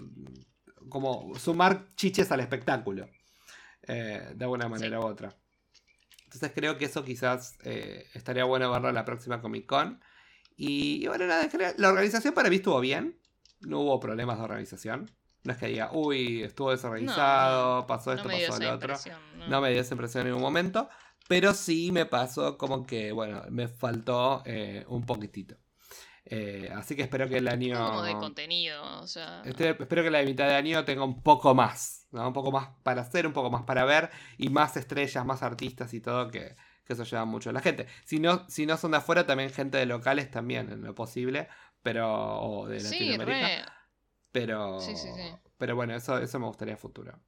[0.89, 3.09] como sumar chiches al espectáculo.
[3.87, 5.35] Eh, de alguna manera u otra.
[6.25, 7.57] Entonces creo que eso quizás
[8.13, 9.99] estaría bueno verlo en la próxima Comic Con.
[10.63, 13.17] Y, bueno, la organización para mí estuvo bien.
[13.61, 15.09] No hubo problemas de organización.
[15.43, 18.93] No es que diga, uy, estuvo desorganizado, pasó esto, pasó lo otro.
[19.49, 19.59] No.
[19.59, 20.87] me dio esa impresión en ningún momento.
[21.27, 25.55] Pero sí me pasó como que, bueno, me faltó eh, un poquitito.
[26.25, 27.83] Eh, así que espero que el año.
[27.83, 29.41] Como de contenido, o sea.
[29.43, 32.27] Este, espero que la mitad de año tenga un poco más, ¿no?
[32.27, 35.91] Un poco más para hacer, un poco más para ver y más estrellas, más artistas
[35.95, 37.87] y todo que, que eso lleva mucho a la gente.
[38.05, 41.47] Si no, si no son de afuera, también gente de locales también, en lo posible,
[41.83, 43.73] pero o de Latinoamérica.
[44.31, 44.79] Pero,
[45.57, 47.19] pero bueno, eso, eso me gustaría futuro.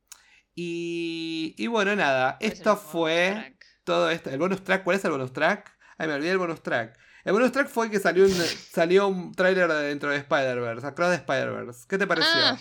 [0.56, 4.30] Y, y bueno, nada, esto fue todo esto.
[4.30, 4.84] ¿El bonus track?
[4.84, 5.78] ¿Cuál es el bonus track?
[5.98, 6.98] Ay, me olvidé el bonus track.
[7.24, 11.16] El bonus track fue que salió un, salió un tráiler dentro de Spider-Verse, Across de
[11.18, 11.86] Spider-Verse.
[11.88, 12.32] ¿Qué te pareció?
[12.36, 12.58] Ah.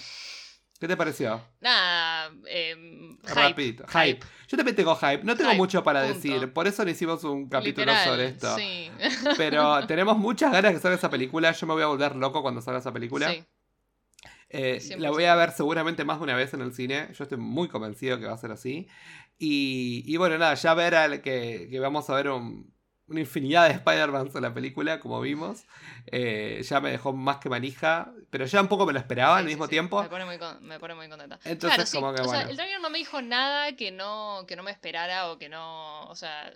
[0.82, 1.40] ¿Qué te pareció?
[1.60, 2.74] Nada, eh.
[3.24, 4.18] Hype.
[4.48, 5.22] Yo también tengo hype.
[5.22, 6.52] No tengo mucho para decir.
[6.52, 8.56] Por eso le hicimos un capítulo sobre esto.
[8.56, 8.90] Sí.
[9.36, 11.52] Pero tenemos muchas ganas de que salga esa película.
[11.52, 13.30] Yo me voy a volver loco cuando salga esa película.
[13.30, 13.44] Sí.
[14.50, 17.10] Eh, la voy a ver seguramente más de una vez en el cine.
[17.16, 18.88] Yo estoy muy convencido que va a ser así.
[19.38, 22.74] Y, y bueno, nada, ya ver al que, que vamos a ver un,
[23.12, 25.64] una infinidad de Spider-Man en la película, como vimos.
[26.06, 29.44] Eh, ya me dejó más que manija, pero ya un poco me lo esperaba al
[29.44, 30.02] mismo tiempo.
[30.02, 31.38] Me pone, muy me pone muy contenta.
[31.44, 35.30] Entonces, como que, el trailer no me dijo nada que no, que no me esperara
[35.30, 36.04] o que no.
[36.06, 36.52] O sea,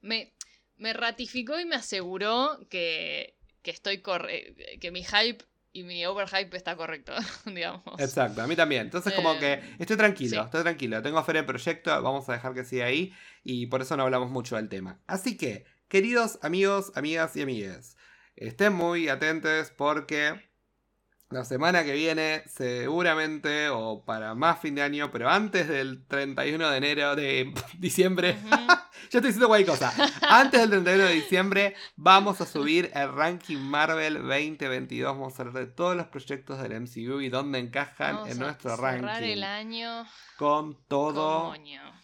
[0.00, 0.32] me,
[0.76, 6.56] me, ratificó y me aseguró que que estoy corre que mi hype y mi overhype
[6.56, 7.12] está correcto,
[7.46, 7.82] digamos.
[7.98, 8.82] Exacto, a mí también.
[8.82, 10.44] Entonces, como que Eh, estoy tranquilo, sí.
[10.44, 11.02] estoy tranquilo.
[11.02, 13.12] Tengo fe en el proyecto, vamos a dejar que siga ahí
[13.44, 14.98] y por eso no hablamos mucho del tema.
[15.06, 17.96] Así que, queridos amigos, amigas y amigues,
[18.36, 20.48] estén muy atentos porque
[21.30, 26.70] la semana que viene, seguramente, o para más fin de año, pero antes del 31
[26.70, 28.36] de enero de diciembre,
[29.10, 29.92] yo estoy diciendo cualquier cosa.
[30.22, 35.12] Antes del 31 de diciembre vamos a subir el ranking Marvel 2022.
[35.12, 38.46] Vamos a hablar de todos los proyectos del MCU y dónde encajan Vamos en a
[38.46, 39.24] nuestro ranking.
[39.24, 41.52] el año Con todo.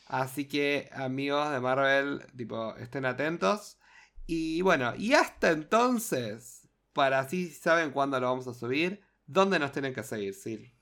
[0.07, 3.79] Así que amigos de Marvel, tipo, estén atentos.
[4.27, 9.73] Y bueno, y hasta entonces, para así saben cuándo lo vamos a subir, ¿dónde nos
[9.73, 10.73] tienen que seguir, Sil?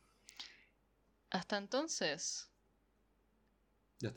[1.31, 2.51] Hasta entonces,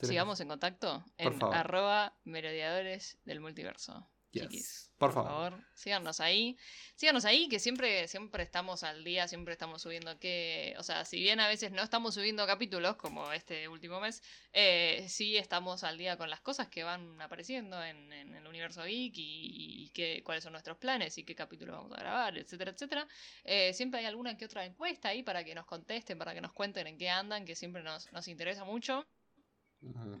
[0.02, 1.56] sigamos en contacto Por en favor.
[1.56, 4.08] arroba merodeadores del multiverso.
[4.32, 4.90] Yes.
[4.98, 5.64] Por favor.
[5.74, 6.56] síganos ahí.
[6.96, 10.74] Síganos ahí, que siempre, siempre estamos al día, siempre estamos subiendo que.
[10.78, 14.22] O sea, si bien a veces no estamos subiendo capítulos, como este último mes,
[14.52, 18.82] eh, sí estamos al día con las cosas que van apareciendo en, en el universo
[18.84, 22.72] geek y, y qué- cuáles son nuestros planes y qué capítulos vamos a grabar, etcétera,
[22.72, 23.08] etcétera.
[23.44, 26.52] Eh, siempre hay alguna que otra encuesta ahí para que nos contesten, para que nos
[26.52, 29.06] cuenten en qué andan, que siempre nos, nos interesa mucho.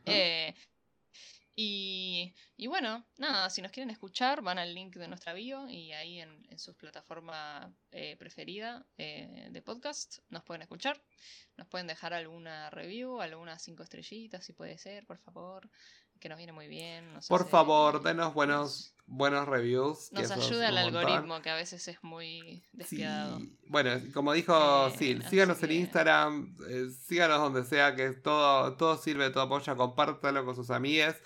[0.06, 0.54] Eh,
[1.60, 5.90] y, y bueno, nada, si nos quieren escuchar, van al link de nuestra bio y
[5.90, 11.02] ahí en, en su plataforma eh, preferida eh, de podcast nos pueden escuchar.
[11.56, 15.68] Nos pueden dejar alguna review, algunas cinco estrellitas, si puede ser, por favor,
[16.20, 17.12] que nos viene muy bien.
[17.12, 20.12] nos Por hace- favor, denos buenos, buenos reviews.
[20.12, 23.40] Nos ayuda el algoritmo, que a veces es muy despiadado.
[23.40, 23.58] Sí.
[23.66, 28.76] Bueno, como dijo Eh, Sil, síganos en que- Instagram, eh, síganos donde sea, que todo,
[28.76, 31.16] todo sirve, todo apoya, compártalo con sus amigues.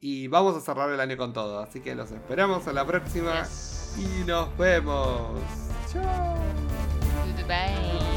[0.00, 1.58] Y vamos a cerrar el año con todo.
[1.60, 3.42] Así que los esperamos en la próxima.
[3.42, 3.96] Yes.
[3.98, 5.40] Y nos vemos.
[5.92, 6.36] Chao.
[7.36, 8.07] Goodbye.